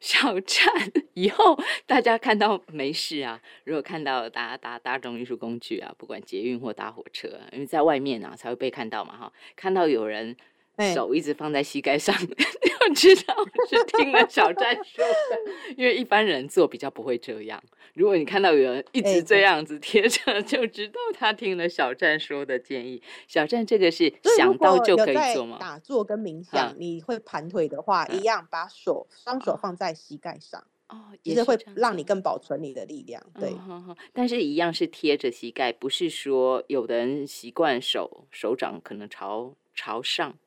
[0.02, 0.66] 小站
[1.14, 3.40] 以后，大家看到没事啊。
[3.64, 9.32] 如果看到搭搭大众运输工具啊，不管捷运或搭火车，因为在外面啊才会被看到嘛哈。
[9.54, 10.36] 看到有人。
[10.94, 13.34] 手一直放在膝盖上， 就知道
[13.68, 15.40] 是听了小站说的。
[15.76, 17.62] 因为一般人做比较不会这样。
[17.94, 23.02] 如果你看到有人一直这样子贴着， 就知道他听了小站说的建议。
[23.26, 25.58] 小站这个是想到就可以做吗？
[25.58, 33.20] 打坐跟冥想，你会盘腿的话，一样把手双手放在膝盖上哦，其实会让你更保存你的力量。
[33.38, 33.52] 对，
[34.12, 40.38] 但是一样是贴着膝盖，不是说有的人习惯手手掌可能朝朝上。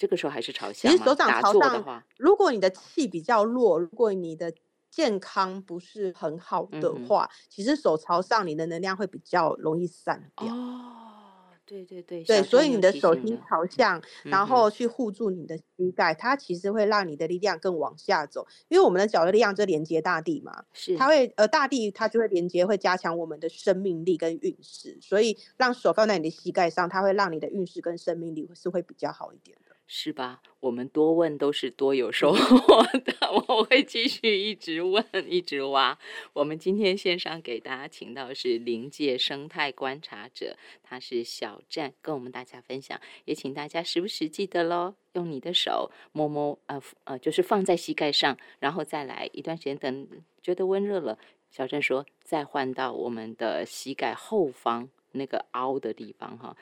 [0.00, 4.50] 这个时候还是朝下其实手掌朝上，如果你的气比较弱，如果你的
[4.90, 10.54] 健康不是很好的话，其实手朝上，你的能量会比较容易散掉。
[10.54, 18.46] 哦，对对对，对，所以你的手心朝向，然后去护住你的膝盖，它其实会让你的力量更往下走。
[18.68, 24.96] 因为我们的脚的力量就连接大地嘛，是它会呃大地它就会连接，会加强我们的生命力跟运势。
[25.02, 29.59] 所以让手放在你的膝盖上，它会让你的运势跟生命力是会比较好一点的。
[29.92, 30.40] 是吧？
[30.60, 33.12] 我们多问都是多有收获的。
[33.48, 35.98] 我会继续一直问，一直挖。
[36.32, 43.00] 我们今天线上给大家请到是临界生态观察者，他是小站，跟我们大家分享。
[43.24, 50.06] 也请大家时不时记得喽，用你的手摸摸，呃呃，就是放在膝盖上，然后再来一段时间，等
[50.40, 51.18] 觉得温热了，
[51.50, 56.56] 小站说再换到我们的膝盖后方那个凹的地方哈。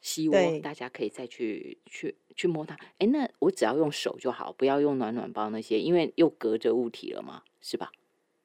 [0.00, 2.74] 膝窝，大家可以再去去去摸它。
[2.98, 7.90] 哎，那我只要用手就好，不要用暖暖包那些，因为又隔着物体了嘛，是吧？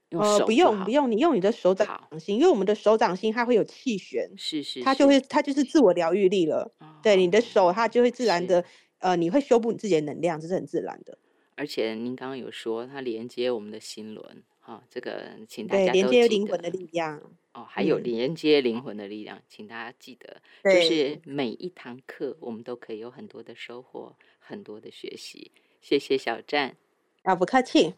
[0.10, 6.72] 用手不用不用，你用你的手掌心，因为我们的手掌心它会有气旋，是是，它就会它就是自我疗愈力了。
[7.02, 8.64] 对，你的手它就会自然的，
[9.00, 11.18] 呃，你会修补你自己的能量，这是很自然的。
[11.56, 14.44] 而且您刚刚有说它连接我们的心轮。
[14.60, 17.22] 好，这个请大家连接灵魂的力量
[17.56, 25.54] 哦，还有连接灵魂的力量，请大家记得，就是每一堂课我们都可以有很多的收获，很多的学习。
[25.80, 26.76] 谢谢小站，
[27.24, 27.94] 啊，不客气。